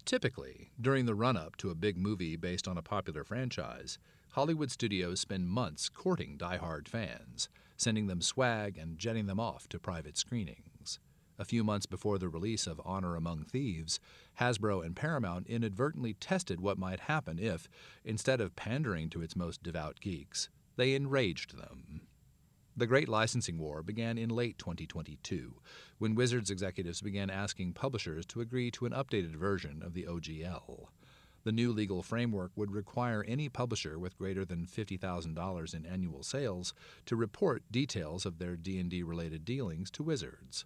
Typically, 0.09 0.71
during 0.81 1.05
the 1.05 1.13
run 1.13 1.37
up 1.37 1.55
to 1.57 1.69
a 1.69 1.75
big 1.75 1.95
movie 1.95 2.35
based 2.35 2.67
on 2.67 2.79
a 2.79 2.81
popular 2.81 3.23
franchise, 3.23 3.99
Hollywood 4.29 4.71
studios 4.71 5.19
spend 5.19 5.47
months 5.47 5.87
courting 5.87 6.35
die-hard 6.35 6.89
fans 6.89 7.47
sending 7.77 8.07
them 8.07 8.19
swag 8.19 8.75
and 8.75 8.97
jetting 8.97 9.27
them 9.27 9.39
off 9.39 9.69
to 9.69 9.77
private 9.77 10.17
screenings. 10.17 10.99
A 11.37 11.45
few 11.45 11.63
months 11.63 11.85
before 11.85 12.17
the 12.17 12.27
release 12.27 12.65
of 12.65 12.81
Honor 12.83 13.15
Among 13.15 13.43
Thieves, 13.43 13.99
Hasbro 14.39 14.83
and 14.83 14.95
Paramount 14.95 15.45
inadvertently 15.45 16.15
tested 16.15 16.59
what 16.59 16.79
might 16.79 17.01
happen 17.01 17.37
if, 17.37 17.69
instead 18.03 18.41
of 18.41 18.55
pandering 18.55 19.11
to 19.11 19.21
its 19.21 19.35
most 19.35 19.61
devout 19.61 19.99
geeks, 19.99 20.49
they 20.75 20.95
enraged 20.95 21.55
them. 21.55 22.07
The 22.79 22.87
Great 22.87 23.09
Licensing 23.09 23.57
War 23.57 23.83
began 23.83 24.17
in 24.17 24.29
late 24.29 24.57
2022, 24.57 25.55
when 25.97 26.15
Wizards 26.15 26.49
executives 26.49 27.01
began 27.01 27.29
asking 27.29 27.73
publishers 27.73 28.25
to 28.27 28.39
agree 28.39 28.71
to 28.71 28.85
an 28.85 28.93
updated 28.93 29.35
version 29.35 29.83
of 29.83 29.93
the 29.93 30.05
OGL. 30.05 30.87
The 31.43 31.51
new 31.51 31.73
legal 31.73 32.01
framework 32.01 32.53
would 32.55 32.71
require 32.71 33.25
any 33.27 33.49
publisher 33.49 33.99
with 33.99 34.17
greater 34.17 34.45
than 34.45 34.65
$50,000 34.65 35.73
in 35.73 35.85
annual 35.85 36.23
sales 36.23 36.73
to 37.05 37.17
report 37.17 37.69
details 37.69 38.25
of 38.25 38.39
their 38.39 38.55
D&D 38.55 39.03
related 39.03 39.43
dealings 39.43 39.91
to 39.91 40.01
Wizards. 40.01 40.63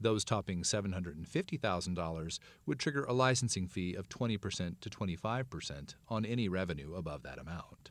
Those 0.00 0.24
topping 0.24 0.62
$750,000 0.62 2.38
would 2.64 2.78
trigger 2.78 3.02
a 3.02 3.12
licensing 3.12 3.66
fee 3.66 3.96
of 3.96 4.08
20% 4.08 4.78
to 4.82 4.88
25% 4.88 5.94
on 6.08 6.24
any 6.24 6.48
revenue 6.48 6.94
above 6.94 7.24
that 7.24 7.40
amount. 7.40 7.90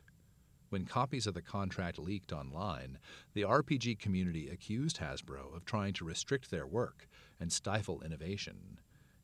When 0.69 0.85
copies 0.85 1.27
of 1.27 1.35
the 1.35 1.41
contract 1.41 1.99
leaked 1.99 2.33
online, 2.33 2.97
the 3.33 3.43
RPG 3.43 3.99
community 3.99 4.49
accused 4.49 4.97
Hasbro 4.97 5.55
of 5.55 5.63
trying 5.63 5.93
to 5.93 6.05
restrict 6.05 6.49
their 6.49 6.65
work 6.65 7.07
and 7.39 7.51
stifle 7.53 8.01
innovation. 8.01 8.79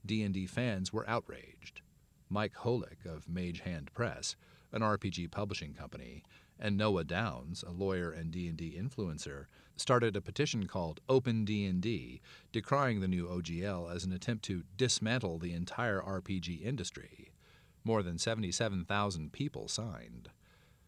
D&D 0.06 0.46
fans 0.48 0.94
were 0.94 1.10
outraged. 1.10 1.82
Mike 2.30 2.54
Holik 2.54 3.06
of 3.06 3.28
Mage 3.28 3.62
Hand 3.62 3.92
Press, 3.94 4.36
an 4.72 4.82
RPG 4.82 5.32
publishing 5.32 5.74
company, 5.74 6.24
and 6.60 6.78
Noah 6.78 7.04
Downs, 7.04 7.64
a 7.68 7.72
lawyer 7.72 8.12
and 8.12 8.32
D&D 8.32 8.80
influencer, 8.80 9.48
started 9.76 10.16
a 10.16 10.22
petition 10.22 10.68
called 10.68 11.02
Open 11.10 11.44
D&D, 11.44 12.22
decrying 12.54 13.02
the 13.02 13.08
new 13.08 13.28
OGL 13.28 13.94
as 13.94 14.06
an 14.06 14.14
attempt 14.14 14.46
to 14.46 14.64
dismantle 14.78 15.40
the 15.40 15.54
entire 15.54 16.00
RPG 16.00 16.64
industry. 16.64 17.34
More 17.84 18.04
than 18.04 18.20
77,000 18.20 19.34
people 19.34 19.68
signed. 19.68 20.30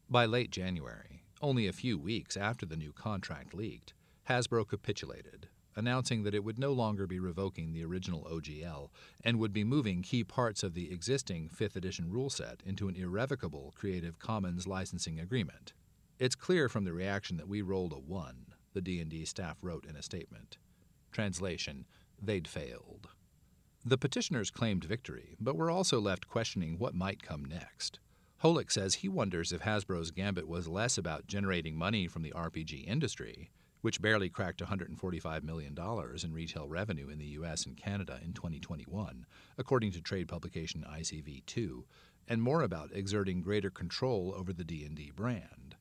By 0.10 0.26
late 0.26 0.52
January, 0.52 1.24
only 1.42 1.66
a 1.66 1.74
few 1.74 1.98
weeks 1.98 2.38
after 2.38 2.66
the 2.66 2.76
new 2.76 2.92
contract 2.92 3.54
leaked, 3.54 3.94
Hasbro 4.30 4.68
capitulated, 4.68 5.48
announcing 5.76 6.24
that 6.24 6.36
it 6.36 6.44
would 6.44 6.60
no 6.60 6.72
longer 6.72 7.08
be 7.08 7.20
revoking 7.20 7.72
the 7.72 7.84
original 7.84 8.26
OGL 8.26 8.90
and 9.24 9.40
would 9.40 9.54
be 9.54 9.64
moving 9.64 10.04
key 10.04 10.24
parts 10.24 10.62
of 10.62 10.74
the 10.74 10.92
existing 10.92 11.50
5th 11.50 11.76
edition 11.76 12.12
rule 12.12 12.30
set 12.30 12.62
into 12.66 12.88
an 12.88 12.96
irrevocable 12.96 13.74
Creative 13.76 14.20
Commons 14.20 14.68
licensing 14.68 15.20
agreement. 15.20 15.74
It's 16.20 16.36
clear 16.36 16.70
from 16.70 16.84
the 16.84 16.94
reaction 16.94 17.38
that 17.38 17.48
we 17.48 17.62
rolled 17.62 17.94
a 17.94 17.96
1, 17.96 18.54
the 18.74 18.82
D&D 18.82 19.26
staff 19.26 19.58
wrote 19.62 19.86
in 19.86 19.96
a 19.96 20.04
statement. 20.04 20.58
Translation: 21.12 21.86
They'd 22.22 22.48
failed. 22.48 23.10
The 23.86 23.98
petitioners 23.98 24.52
claimed 24.52 24.84
victory, 24.84 25.36
but 25.40 25.56
were 25.56 25.72
also 25.72 26.00
left 26.00 26.28
questioning 26.28 26.78
what 26.78 26.94
might 26.94 27.24
come 27.24 27.46
next. 27.46 28.00
Holik 28.44 28.72
says 28.72 28.96
he 28.96 29.08
wonders 29.08 29.54
if 29.54 29.62
Hasbro's 29.62 30.12
gambit 30.12 30.48
was 30.48 30.68
less 30.68 30.98
about 30.98 31.28
generating 31.28 31.78
money 31.78 32.08
from 32.08 32.24
the 32.24 32.32
RPG 32.32 32.86
industry 32.88 33.52
which 33.84 34.02
barely 34.02 34.30
cracked 34.30 34.64
$145 34.64 35.44
million 35.44 35.78
in 36.24 36.34
retail 36.34 36.70
revenue 36.70 37.10
in 37.10 37.20
the 37.20 37.26
U.S. 37.26 37.66
and 37.66 37.76
Canada 37.76 38.18
in 38.24 38.32
2021, 38.32 39.26
according 39.58 39.92
to 39.92 40.02
trade 40.02 40.30
publication 40.30 40.86
ICV2, 40.90 41.84
and 42.30 42.42
more 42.42 42.62
about 42.62 42.92
exerting 42.94 43.42
greater 43.42 43.70
control 43.70 44.34
over 44.38 44.54
the 44.54 44.64
D&D 44.64 45.12
brand. 45.14 45.76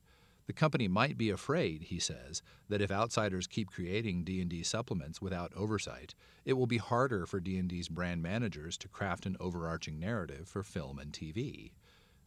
The 0.47 0.53
company 0.53 0.89
might 0.89 1.17
be 1.17 1.29
afraid, 1.29 1.83
he 1.83 1.97
says, 1.97 2.41
that 2.67 2.81
if 2.81 2.91
outsiders 2.91 3.47
keep 3.47 3.71
creating 3.71 4.25
D&D 4.25 4.63
supplements 4.63 5.21
without 5.21 5.53
oversight, 5.55 6.13
it 6.43 6.53
will 6.53 6.67
be 6.67 6.79
harder 6.79 7.25
for 7.25 7.39
D&D's 7.39 7.87
brand 7.87 8.21
managers 8.21 8.77
to 8.79 8.89
craft 8.89 9.25
an 9.25 9.37
overarching 9.39 9.97
narrative 9.97 10.49
for 10.49 10.61
film 10.61 10.99
and 10.99 11.13
TV. 11.13 11.71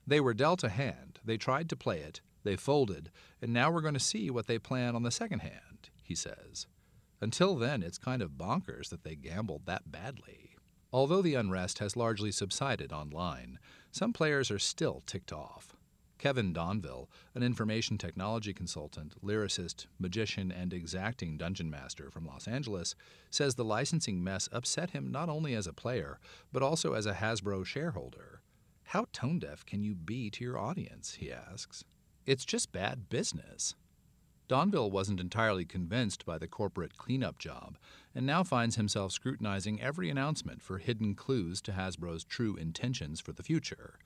They 0.07 0.21
were 0.21 0.35
dealt 0.35 0.63
a 0.63 0.69
hand, 0.69 1.19
they 1.25 1.37
tried 1.37 1.69
to 1.71 1.77
play 1.77 1.99
it, 2.01 2.21
they 2.45 2.57
folded, 2.57 3.11
and 3.43 3.53
now 3.53 3.71
we're 3.71 3.81
going 3.81 3.95
to 3.95 4.01
see 4.01 4.31
what 4.31 4.47
they 4.47 4.59
plan 4.59 4.95
on 4.95 5.03
the 5.03 5.11
second 5.11 5.41
hand, 5.41 5.91
he 6.03 6.15
says. 6.15 6.67
Until 7.21 7.57
then, 7.57 7.83
it's 7.83 7.99
kind 7.99 8.23
of 8.23 8.33
bonkers 8.33 8.91
that 8.91 9.03
they 9.03 9.17
gambled 9.17 9.67
that 9.67 9.91
badly. 9.91 10.57
Although 10.93 11.23
the 11.23 11.35
unrest 11.35 11.81
has 11.81 11.97
largely 11.97 12.31
subsided 12.31 12.93
online, 12.93 13.59
some 13.91 14.13
players 14.13 14.51
are 14.51 14.59
still 14.59 15.03
ticked 15.07 15.33
off. 15.33 15.77
Kevin 16.19 16.55
Donville, 16.55 17.09
an 17.35 17.43
information 17.43 17.99
technology 17.99 18.55
consultant, 18.55 19.15
lyricist, 19.23 19.87
magician, 19.99 20.51
and 20.51 20.73
exacting 20.73 21.37
dungeon 21.37 21.69
master 21.69 22.11
from 22.11 22.25
Los 22.27 22.49
Angeles, 22.49 22.95
says 23.31 23.55
the 23.55 23.65
licensing 23.65 24.25
mess 24.25 24.49
upset 24.53 24.91
him 24.91 25.11
not 25.11 25.29
only 25.29 25.55
as 25.55 25.67
a 25.67 25.73
player, 25.73 26.19
but 26.53 26.63
also 26.63 26.95
as 26.95 27.07
a 27.07 27.15
Hasbro 27.15 27.67
shareholder. 27.67 28.36
How 28.91 29.07
tone 29.13 29.41
deaf 29.41 29.67
can 29.67 29.83
you 29.83 29.97
be 29.97 30.31
to 30.31 30.45
your 30.45 30.59
audience? 30.59 31.15
he 31.15 31.33
asks. 31.33 31.85
It's 32.25 32.45
just 32.45 32.71
bad 32.71 33.09
business. 33.09 33.75
Donville 34.49 34.93
wasn't 34.93 35.19
entirely 35.19 35.65
convinced 35.65 36.25
by 36.25 36.39
the 36.39 36.47
corporate 36.47 36.97
cleanup 36.97 37.37
job 37.37 37.79
and 38.15 38.25
now 38.25 38.45
finds 38.45 38.77
himself 38.77 39.11
scrutinizing 39.11 39.83
every 39.83 40.09
announcement 40.09 40.63
for 40.63 40.79
hidden 40.79 41.17
clues 41.17 41.61
to 41.63 41.73
Hasbro's 41.73 42.23
true 42.23 42.55
intentions 42.55 43.21
for 43.21 43.33
the 43.33 43.43
future. 43.43 43.99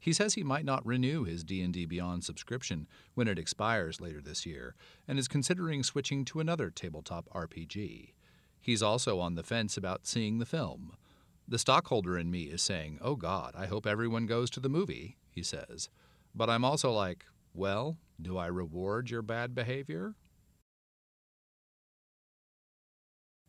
He 0.00 0.12
says 0.12 0.34
he 0.34 0.42
might 0.42 0.64
not 0.64 0.84
renew 0.84 1.22
his 1.22 1.44
D&D 1.44 1.86
Beyond 1.86 2.24
subscription 2.24 2.88
when 3.14 3.28
it 3.28 3.38
expires 3.38 4.00
later 4.00 4.20
this 4.20 4.44
year 4.44 4.74
and 5.06 5.16
is 5.16 5.28
considering 5.28 5.84
switching 5.84 6.24
to 6.24 6.40
another 6.40 6.70
tabletop 6.70 7.28
RPG. 7.32 8.14
He's 8.60 8.82
also 8.82 9.20
on 9.20 9.36
the 9.36 9.44
fence 9.44 9.76
about 9.76 10.08
seeing 10.08 10.40
the 10.40 10.46
film. 10.46 10.96
The 11.46 11.58
stockholder 11.58 12.16
in 12.16 12.30
me 12.30 12.44
is 12.44 12.62
saying, 12.62 12.98
"Oh 13.02 13.16
god, 13.16 13.54
I 13.54 13.66
hope 13.66 13.86
everyone 13.86 14.26
goes 14.26 14.48
to 14.50 14.60
the 14.60 14.70
movie," 14.70 15.18
he 15.30 15.42
says. 15.42 15.90
But 16.34 16.48
I'm 16.48 16.64
also 16.64 16.90
like, 16.90 17.26
"Well, 17.52 17.98
do 18.20 18.38
I 18.38 18.46
reward 18.46 19.10
your 19.10 19.22
bad 19.22 19.54
behavior?" 19.54 20.14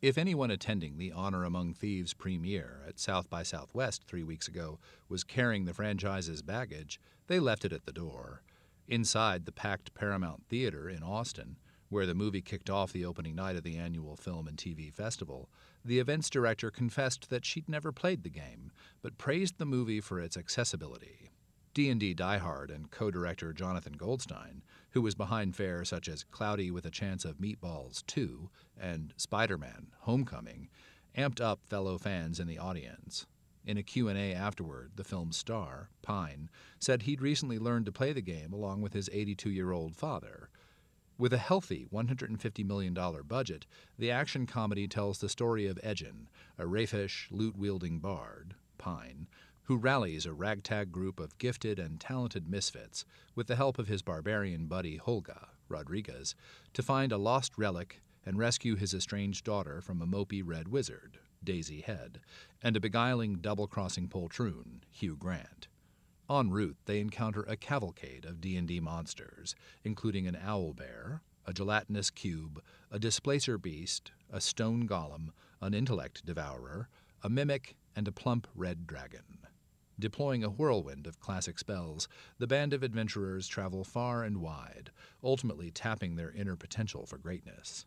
If 0.01 0.17
anyone 0.17 0.51
attending 0.51 0.97
the 0.97 1.13
Honor 1.13 1.45
Among 1.45 1.73
Thieves 1.73 2.13
premiere 2.13 2.84
at 2.86 2.99
South 2.99 3.29
by 3.29 3.43
Southwest 3.43 4.03
three 4.03 4.23
weeks 4.23 4.47
ago 4.47 4.79
was 5.08 5.23
carrying 5.23 5.65
the 5.65 5.73
franchise's 5.73 6.41
baggage, 6.41 6.99
they 7.27 7.39
left 7.39 7.65
it 7.65 7.73
at 7.73 7.86
the 7.86 7.93
door. 7.93 8.43
Inside 8.88 9.45
the 9.45 9.51
packed 9.51 9.95
Paramount 9.95 10.45
Theater 10.47 10.89
in 10.89 11.01
Austin, 11.01 11.58
where 11.89 12.05
the 12.05 12.13
movie 12.13 12.41
kicked 12.41 12.69
off 12.69 12.91
the 12.91 13.05
opening 13.05 13.36
night 13.36 13.55
of 13.55 13.63
the 13.63 13.77
annual 13.77 14.15
Film 14.15 14.47
and 14.47 14.58
TV 14.58 14.93
Festival, 14.93 15.49
the 15.86 16.00
events 16.00 16.30
director 16.30 16.71
confessed 16.71 17.30
that 17.30 17.45
she'd 17.45 17.69
never 17.69 17.91
played 17.91 18.24
the 18.24 18.30
game, 18.30 18.71
but 19.02 19.17
praised 19.17 19.58
the 19.58 19.65
movie 19.65 20.02
for 20.02 20.19
its 20.19 20.36
accessibility. 20.36 21.32
D&D 21.76 22.15
diehard 22.15 22.74
and 22.74 22.89
co-director 22.89 23.54
Jonathan 23.54 23.93
Goldstein, 23.93 24.63
who 24.91 25.02
was 25.02 25.13
behind 25.13 25.56
fare 25.56 25.84
such 25.84 26.08
as 26.08 26.24
Cloudy 26.24 26.71
with 26.71 26.86
a 26.86 26.91
Chance 26.91 27.26
of 27.26 27.38
Meatballs 27.38 28.06
2 28.08 28.50
and 28.80 29.13
Spider-Man: 29.17 29.88
Homecoming, 30.00 30.69
amped 31.17 31.41
up 31.41 31.60
fellow 31.69 31.98
fans 31.98 32.39
in 32.39 32.48
the 32.48 32.58
audience. 32.58 33.28
In 33.65 33.78
a 33.78 33.84
Q&A 33.84 34.34
afterward, 34.34 34.91
the 34.95 35.04
film's 35.04 35.38
star, 35.38 35.89
Pine, 36.02 36.50
said 36.80 37.02
he'd 37.02 37.21
recently 37.21 37.60
learned 37.60 37.88
to 37.88 37.91
play 37.91 38.13
the 38.13 38.21
game 38.21 38.54
along 38.54 38.82
with 38.82 38.93
his 38.93 39.10
82-year-old 39.10 39.95
father. 39.95 40.50
With 41.17 41.32
a 41.32 41.38
healthy 41.38 41.88
$150 41.93 42.65
million 42.65 42.93
budget, 43.25 43.65
the 43.97 44.12
action 44.12 44.45
comedy 44.45 44.86
tells 44.86 45.19
the 45.19 45.30
story 45.30 45.65
of 45.65 45.80
Edgin, 45.82 46.28
a 46.58 46.67
raffish, 46.67 47.30
lute-wielding 47.32 47.99
bard, 47.99 48.56
Pine, 48.78 49.28
who 49.63 49.78
rallies 49.78 50.25
a 50.25 50.34
ragtag 50.34 50.91
group 50.91 51.21
of 51.21 51.38
gifted 51.38 51.80
and 51.80 52.01
talented 52.01 52.49
misfits 52.49 53.06
with 53.34 53.47
the 53.47 53.56
help 53.56 53.80
of 53.80 53.88
his 53.88 54.01
barbarian 54.01 54.67
buddy 54.67 54.97
Holga, 54.97 55.47
Rodriguez, 55.69 56.36
to 56.73 56.84
find 56.84 57.13
a 57.13 57.17
lost 57.17 57.58
relic 57.58 58.01
and 58.25 58.38
rescue 58.38 58.75
his 58.75 58.93
estranged 58.93 59.45
daughter 59.45 59.80
from 59.80 60.01
a 60.01 60.08
mopey 60.08 60.41
red 60.45 60.67
wizard, 60.67 61.19
Daisy 61.41 61.80
Head, 61.80 62.19
and 62.62 62.75
a 62.75 62.82
beguiling 62.82 63.36
double 63.36 63.67
crossing 63.67 64.10
poltroon, 64.10 64.82
Hugh 64.91 65.15
Grant. 65.15 65.67
En 66.28 66.50
route, 66.50 66.78
they 66.86 67.00
encounter 67.00 67.44
a 67.44 67.56
cavalcade 67.56 68.26
of 68.26 68.42
D&D 68.42 68.80
monsters, 68.80 69.56
including 69.84 70.26
an 70.26 70.36
owl 70.42 70.74
bear, 70.74 71.22
a 71.46 71.54
gelatinous 71.54 72.10
cube, 72.10 72.64
a 72.90 72.98
displacer 72.98 73.60
beast, 73.60 74.12
a 74.32 74.42
stone 74.42 74.88
golem, 74.88 75.30
an 75.62 75.76
intellect 75.76 76.26
devourer, 76.26 76.90
a 77.22 77.30
mimic, 77.30 77.76
and 77.96 78.08
a 78.08 78.12
plump 78.12 78.48
red 78.56 78.88
dragon. 78.88 79.38
Deploying 80.00 80.44
a 80.44 80.50
whirlwind 80.50 81.06
of 81.06 81.20
classic 81.20 81.60
spells, 81.60 82.08
the 82.40 82.48
band 82.48 82.74
of 82.74 82.82
adventurers 82.82 83.48
travel 83.48 83.84
far 83.84 84.24
and 84.24 84.42
wide, 84.42 84.90
ultimately 85.24 85.70
tapping 85.70 86.16
their 86.16 86.32
inner 86.32 86.56
potential 86.56 87.06
for 87.06 87.20
greatness. 87.20 87.86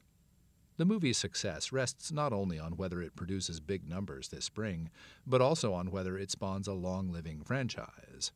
The 0.79 0.85
movie's 0.85 1.19
success 1.19 1.73
rests 1.73 2.13
not 2.13 2.33
only 2.33 2.57
on 2.57 2.77
whether 2.77 3.03
it 3.03 3.17
produces 3.17 3.59
big 3.59 3.89
numbers 3.89 4.29
this 4.29 4.45
spring, 4.45 4.91
but 5.27 5.41
also 5.41 5.73
on 5.73 5.91
whether 5.91 6.17
it 6.17 6.31
spawns 6.31 6.69
a 6.69 6.73
long 6.73 7.11
living 7.11 7.43
franchise. 7.43 8.31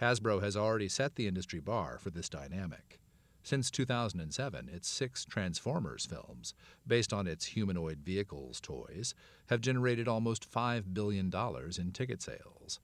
Hasbro 0.00 0.42
has 0.42 0.56
already 0.56 0.88
set 0.88 1.14
the 1.14 1.28
industry 1.28 1.60
bar 1.60 1.98
for 2.00 2.10
this 2.10 2.28
dynamic. 2.28 2.98
Since 3.44 3.70
2007, 3.70 4.68
its 4.72 4.88
six 4.88 5.24
Transformers 5.24 6.04
films, 6.04 6.52
based 6.84 7.12
on 7.12 7.28
its 7.28 7.44
humanoid 7.44 8.00
vehicles 8.00 8.60
toys, 8.60 9.14
have 9.46 9.60
generated 9.60 10.08
almost 10.08 10.50
$5 10.50 10.94
billion 10.94 11.32
in 11.78 11.92
ticket 11.92 12.20
sales. 12.20 12.80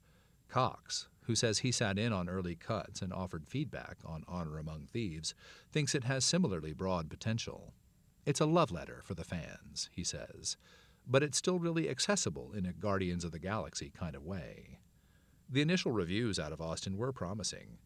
Cox, 0.47 1.09
who 1.23 1.35
says 1.35 1.59
he 1.59 1.73
sat 1.73 1.99
in 1.99 2.13
on 2.13 2.29
early 2.29 2.55
cuts 2.55 3.01
and 3.01 3.11
offered 3.11 3.45
feedback 3.45 3.97
on 4.05 4.23
Honor 4.25 4.57
Among 4.57 4.85
Thieves, 4.85 5.33
thinks 5.69 5.95
it 5.95 6.05
has 6.05 6.23
similarly 6.23 6.71
broad 6.71 7.09
potential. 7.09 7.73
It's 8.25 8.39
a 8.39 8.45
love 8.45 8.71
letter 8.71 9.01
for 9.03 9.15
the 9.15 9.23
fans, 9.23 9.89
he 9.91 10.03
says, 10.03 10.57
but 11.07 11.23
it's 11.23 11.37
still 11.37 11.57
really 11.57 11.89
accessible 11.89 12.53
in 12.53 12.65
a 12.65 12.73
Guardians 12.73 13.23
of 13.23 13.31
the 13.31 13.39
Galaxy 13.39 13.91
kind 13.97 14.15
of 14.15 14.23
way. 14.23 14.79
The 15.49 15.61
initial 15.61 15.91
reviews 15.91 16.39
out 16.39 16.53
of 16.53 16.61
Austin 16.61 16.97
were 16.97 17.11
promising. 17.11 17.79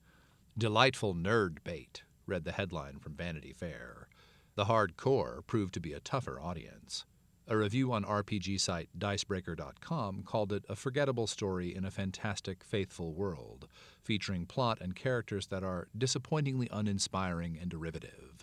Delightful 0.58 1.16
nerd 1.16 1.64
bait, 1.64 2.04
read 2.26 2.44
the 2.44 2.52
headline 2.52 3.00
from 3.00 3.16
Vanity 3.16 3.54
Fair. 3.54 4.08
The 4.56 4.66
hardcore 4.66 5.46
proved 5.48 5.74
to 5.76 5.80
be 5.80 5.94
a 5.94 6.00
tougher 6.00 6.40
audience. 6.40 7.06
A 7.48 7.56
review 7.56 7.94
on 7.94 8.04
RPG 8.04 8.60
site 8.60 8.90
Dicebreaker.com 8.98 10.24
called 10.24 10.52
it 10.52 10.66
a 10.68 10.76
forgettable 10.76 11.28
story 11.28 11.74
in 11.76 11.86
a 11.86 11.92
fantastic, 11.92 12.64
faithful 12.64 13.14
world, 13.14 13.68
featuring 14.02 14.46
plot 14.46 14.80
and 14.82 14.96
characters 14.96 15.48
that 15.48 15.64
are 15.64 15.88
disappointingly 15.96 16.68
uninspiring 16.72 17.58
and 17.62 17.70
derivative. 17.70 18.35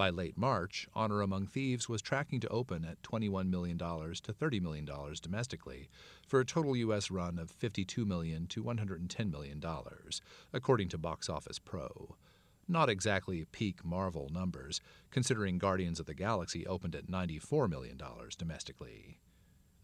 By 0.00 0.08
late 0.08 0.38
March, 0.38 0.88
Honor 0.94 1.20
Among 1.20 1.46
Thieves 1.46 1.86
was 1.86 2.00
tracking 2.00 2.40
to 2.40 2.48
open 2.48 2.86
at 2.86 3.02
$21 3.02 3.50
million 3.50 3.76
to 3.76 3.84
$30 3.84 4.62
million 4.62 4.88
domestically, 5.20 5.90
for 6.26 6.40
a 6.40 6.44
total 6.46 6.74
U.S. 6.74 7.10
run 7.10 7.38
of 7.38 7.50
52 7.50 8.06
million 8.06 8.46
to 8.46 8.64
$110 8.64 9.30
million, 9.30 9.62
according 10.54 10.88
to 10.88 10.96
Box 10.96 11.28
Office 11.28 11.58
Pro. 11.58 12.16
Not 12.66 12.88
exactly 12.88 13.44
peak 13.52 13.84
Marvel 13.84 14.30
numbers, 14.32 14.80
considering 15.10 15.58
Guardians 15.58 16.00
of 16.00 16.06
the 16.06 16.14
Galaxy 16.14 16.66
opened 16.66 16.94
at 16.94 17.08
$94 17.08 17.68
million 17.68 18.00
domestically. 18.38 19.18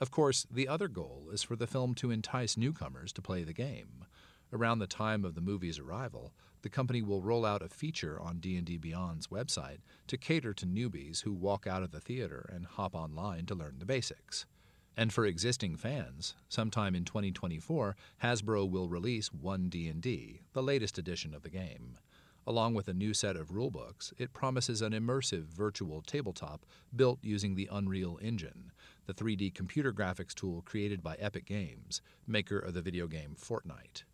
Of 0.01 0.11
course, 0.11 0.47
the 0.51 0.67
other 0.67 0.89
goal 0.89 1.29
is 1.31 1.43
for 1.43 1.57
the 1.57 1.67
film 1.67 1.95
to 1.97 2.11
entice 2.11 2.57
newcomers 2.57 3.13
to 3.13 3.21
play 3.21 3.45
the 3.45 3.53
game. 3.53 4.07
Around 4.53 4.79
the 4.79 4.87
time 4.87 5.25
of 5.25 5.35
the 5.35 5.41
movie's 5.41 5.81
arrival, 5.81 6.33
the 6.63 6.69
company 6.69 7.03
will 7.03 7.21
roll 7.21 7.45
out 7.45 7.63
a 7.63 7.69
feature 7.69 8.21
on 8.21 8.39
D&D 8.39 8.79
Beyond's 8.79 9.27
website 9.27 9.79
to 10.07 10.17
cater 10.17 10.55
to 10.55 10.67
newbies 10.67 11.23
who 11.23 11.33
walk 11.33 11.67
out 11.67 11.83
of 11.83 11.91
the 11.91 12.01
theater 12.01 12.49
and 12.53 12.65
hop 12.65 12.95
online 12.95 13.47
to 13.47 13.57
learn 13.57 13.81
the 13.81 13.85
basics. 13.85 14.47
And 14.97 15.13
for 15.13 15.27
existing 15.27 15.77
fans, 15.77 16.35
sometime 16.49 16.95
in 16.95 17.05
2024, 17.05 17.97
Hasbro 18.23 18.71
will 18.71 18.89
release 18.89 19.31
1D&D, 19.31 20.41
the 20.53 20.63
latest 20.63 20.97
edition 20.97 21.35
of 21.35 21.43
the 21.43 21.51
game. 21.51 21.99
Along 22.47 22.73
with 22.73 22.87
a 22.87 22.95
new 22.95 23.13
set 23.13 23.35
of 23.37 23.51
rulebooks, 23.51 24.13
it 24.17 24.33
promises 24.33 24.81
an 24.81 24.93
immersive 24.93 25.47
virtual 25.47 26.03
tabletop 26.03 26.65
built 26.95 27.19
using 27.21 27.57
the 27.57 27.69
Unreal 27.71 28.19
Engine, 28.23 28.71
the 29.07 29.15
3D 29.15 29.53
computer 29.53 29.93
graphics 29.93 30.33
tool 30.35 30.63
created 30.63 31.03
by 31.03 31.17
Epic 31.17 31.47
Games, 31.47 32.01
maker 32.29 32.59
of 32.59 32.75
the 32.75 32.83
video 32.83 33.09
game 33.09 33.35
Fortnite. 33.37 34.05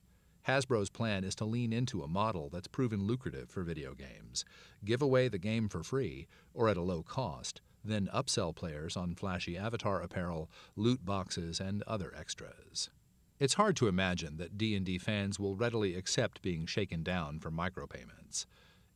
Hasbro's 0.47 0.91
plan 0.91 1.23
is 1.23 1.35
to 1.37 1.45
lean 1.45 1.73
into 1.73 2.03
a 2.03 2.09
model 2.09 2.49
that's 2.51 2.67
proven 2.67 3.07
lucrative 3.07 3.49
for 3.49 3.63
video 3.63 3.95
games, 3.95 4.45
give 4.85 5.01
away 5.01 5.29
the 5.29 5.39
game 5.39 5.69
for 5.69 5.83
free 5.83 6.27
or 6.53 6.69
at 6.69 6.77
a 6.77 6.83
low 6.83 7.03
cost, 7.03 7.61
then 7.85 8.09
upsell 8.13 8.55
players 8.55 8.97
on 8.97 9.15
flashy 9.15 9.57
avatar 9.57 10.01
apparel, 10.01 10.51
loot 10.77 11.05
boxes, 11.05 11.61
and 11.61 11.83
other 11.85 12.13
extras. 12.17 12.91
It's 13.39 13.55
hard 13.55 13.77
to 13.77 13.89
imagine 13.89 14.37
that 14.37 14.59
D&D 14.59 14.99
fans 14.99 15.39
will 15.39 15.57
readily 15.57 15.95
accept 15.95 16.43
being 16.43 16.67
shaken 16.67 17.03
down 17.03 17.41
for 17.41 17.51
micropayments. 17.51 18.47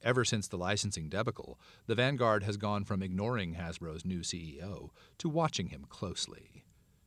Ever 0.03 0.25
since 0.25 0.47
the 0.47 0.59
licensing 0.59 1.09
debacle, 1.09 1.59
the 1.87 1.95
Vanguard 1.95 2.43
has 2.45 2.57
gone 2.57 2.85
from 2.85 3.03
ignoring 3.03 3.55
Hasbro's 3.55 4.05
new 4.05 4.21
CEO 4.21 4.91
to 5.19 5.29
watching 5.29 5.69
him 5.69 5.87
closely. 5.89 6.66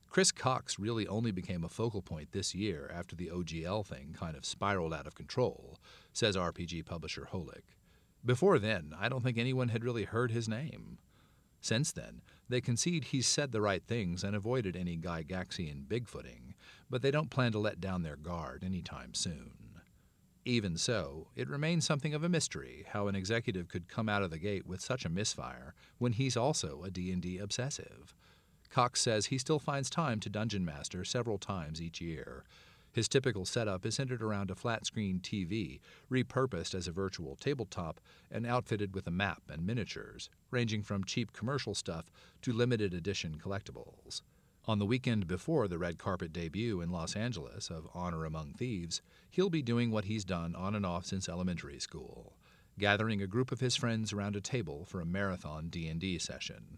Chris 0.09 0.31
Cox 0.31 0.79
really 0.79 1.07
only 1.07 1.31
became 1.31 1.63
a 1.63 1.69
focal 1.69 2.01
point 2.01 2.31
this 2.31 2.55
year 2.55 2.91
after 2.91 3.15
the 3.15 3.27
OGL 3.27 3.85
thing 3.85 4.15
kind 4.17 4.35
of 4.35 4.43
spiraled 4.43 4.93
out 4.93 5.05
of 5.05 5.13
control, 5.13 5.77
says 6.13 6.35
RPG 6.35 6.85
publisher 6.85 7.29
Holik. 7.31 7.75
Before 8.25 8.57
then, 8.57 8.93
I 8.99 9.07
don't 9.07 9.23
think 9.23 9.37
anyone 9.37 9.69
had 9.69 9.83
really 9.83 10.05
heard 10.05 10.31
his 10.31 10.49
name. 10.49 10.97
Since 11.61 11.91
then, 11.91 12.21
they 12.47 12.59
concede 12.59 13.05
he's 13.05 13.27
said 13.27 13.51
the 13.51 13.61
right 13.61 13.83
things 13.85 14.23
and 14.23 14.35
avoided 14.35 14.75
any 14.75 14.97
Gygaxian 14.97 15.85
bigfooting, 15.85 16.53
but 16.89 17.03
they 17.03 17.11
don't 17.11 17.29
plan 17.29 17.51
to 17.51 17.59
let 17.59 17.79
down 17.79 18.01
their 18.01 18.15
guard 18.15 18.63
anytime 18.63 19.13
soon. 19.13 19.51
Even 20.43 20.75
so, 20.75 21.27
it 21.35 21.47
remains 21.47 21.85
something 21.85 22.15
of 22.15 22.23
a 22.23 22.29
mystery 22.29 22.85
how 22.89 23.07
an 23.07 23.15
executive 23.15 23.67
could 23.67 23.87
come 23.87 24.09
out 24.09 24.23
of 24.23 24.31
the 24.31 24.39
gate 24.39 24.65
with 24.65 24.81
such 24.81 25.05
a 25.05 25.09
misfire 25.09 25.75
when 25.99 26.13
he's 26.13 26.35
also 26.35 26.81
a 26.83 26.89
D&D 26.89 27.37
obsessive. 27.37 28.15
Cox 28.69 29.01
says 29.01 29.27
he 29.27 29.37
still 29.37 29.59
finds 29.59 29.89
time 29.89 30.19
to 30.19 30.29
dungeon 30.29 30.63
master 30.63 31.03
several 31.03 31.37
times 31.37 31.81
each 31.81 32.01
year. 32.01 32.43
His 32.91 33.07
typical 33.07 33.45
setup 33.45 33.85
is 33.85 33.95
centered 33.95 34.21
around 34.21 34.49
a 34.51 34.55
flat 34.55 34.85
screen 34.85 35.19
TV, 35.19 35.79
repurposed 36.11 36.73
as 36.73 36.87
a 36.87 36.91
virtual 36.91 37.35
tabletop 37.35 37.99
and 38.31 38.45
outfitted 38.45 38.93
with 38.93 39.07
a 39.07 39.11
map 39.11 39.43
and 39.49 39.65
miniatures, 39.65 40.29
ranging 40.51 40.81
from 40.81 41.03
cheap 41.03 41.31
commercial 41.33 41.75
stuff 41.75 42.11
to 42.41 42.53
limited 42.53 42.93
edition 42.93 43.39
collectibles. 43.43 44.21
On 44.65 44.77
the 44.77 44.85
weekend 44.85 45.27
before 45.27 45.67
the 45.67 45.77
red 45.77 45.97
carpet 45.97 46.31
debut 46.33 46.81
in 46.81 46.91
Los 46.91 47.15
Angeles 47.15 47.69
of 47.69 47.87
Honor 47.93 48.25
Among 48.25 48.53
Thieves, 48.53 49.01
he'll 49.29 49.49
be 49.49 49.61
doing 49.61 49.89
what 49.89 50.05
he's 50.05 50.25
done 50.25 50.55
on 50.55 50.75
and 50.75 50.85
off 50.85 51.05
since 51.05 51.29
elementary 51.29 51.79
school, 51.79 52.33
gathering 52.77 53.21
a 53.21 53.27
group 53.27 53.51
of 53.51 53.61
his 53.61 53.75
friends 53.75 54.13
around 54.13 54.35
a 54.35 54.41
table 54.41 54.85
for 54.85 55.01
a 55.01 55.05
marathon 55.05 55.69
D&D 55.69 56.19
session. 56.19 56.77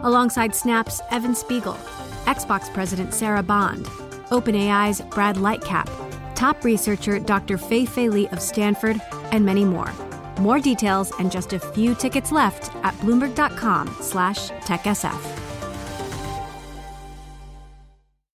alongside 0.00 0.54
Snap's 0.54 1.00
Evan 1.10 1.34
Spiegel, 1.34 1.76
Xbox 2.24 2.72
President 2.72 3.12
Sarah 3.14 3.42
Bond, 3.42 3.86
OpenAI's 4.30 5.00
Brad 5.00 5.36
Lightcap, 5.36 5.88
top 6.34 6.64
researcher 6.64 7.18
Dr. 7.18 7.58
Fei-Fei 7.58 8.08
Li 8.08 8.28
of 8.28 8.40
Stanford, 8.40 9.00
and 9.32 9.44
many 9.44 9.64
more. 9.64 9.92
More 10.40 10.60
details 10.60 11.12
and 11.18 11.32
just 11.32 11.52
a 11.52 11.58
few 11.58 11.94
tickets 11.94 12.32
left 12.32 12.74
at 12.84 12.94
bloomberg.com/techsf. 12.98 15.45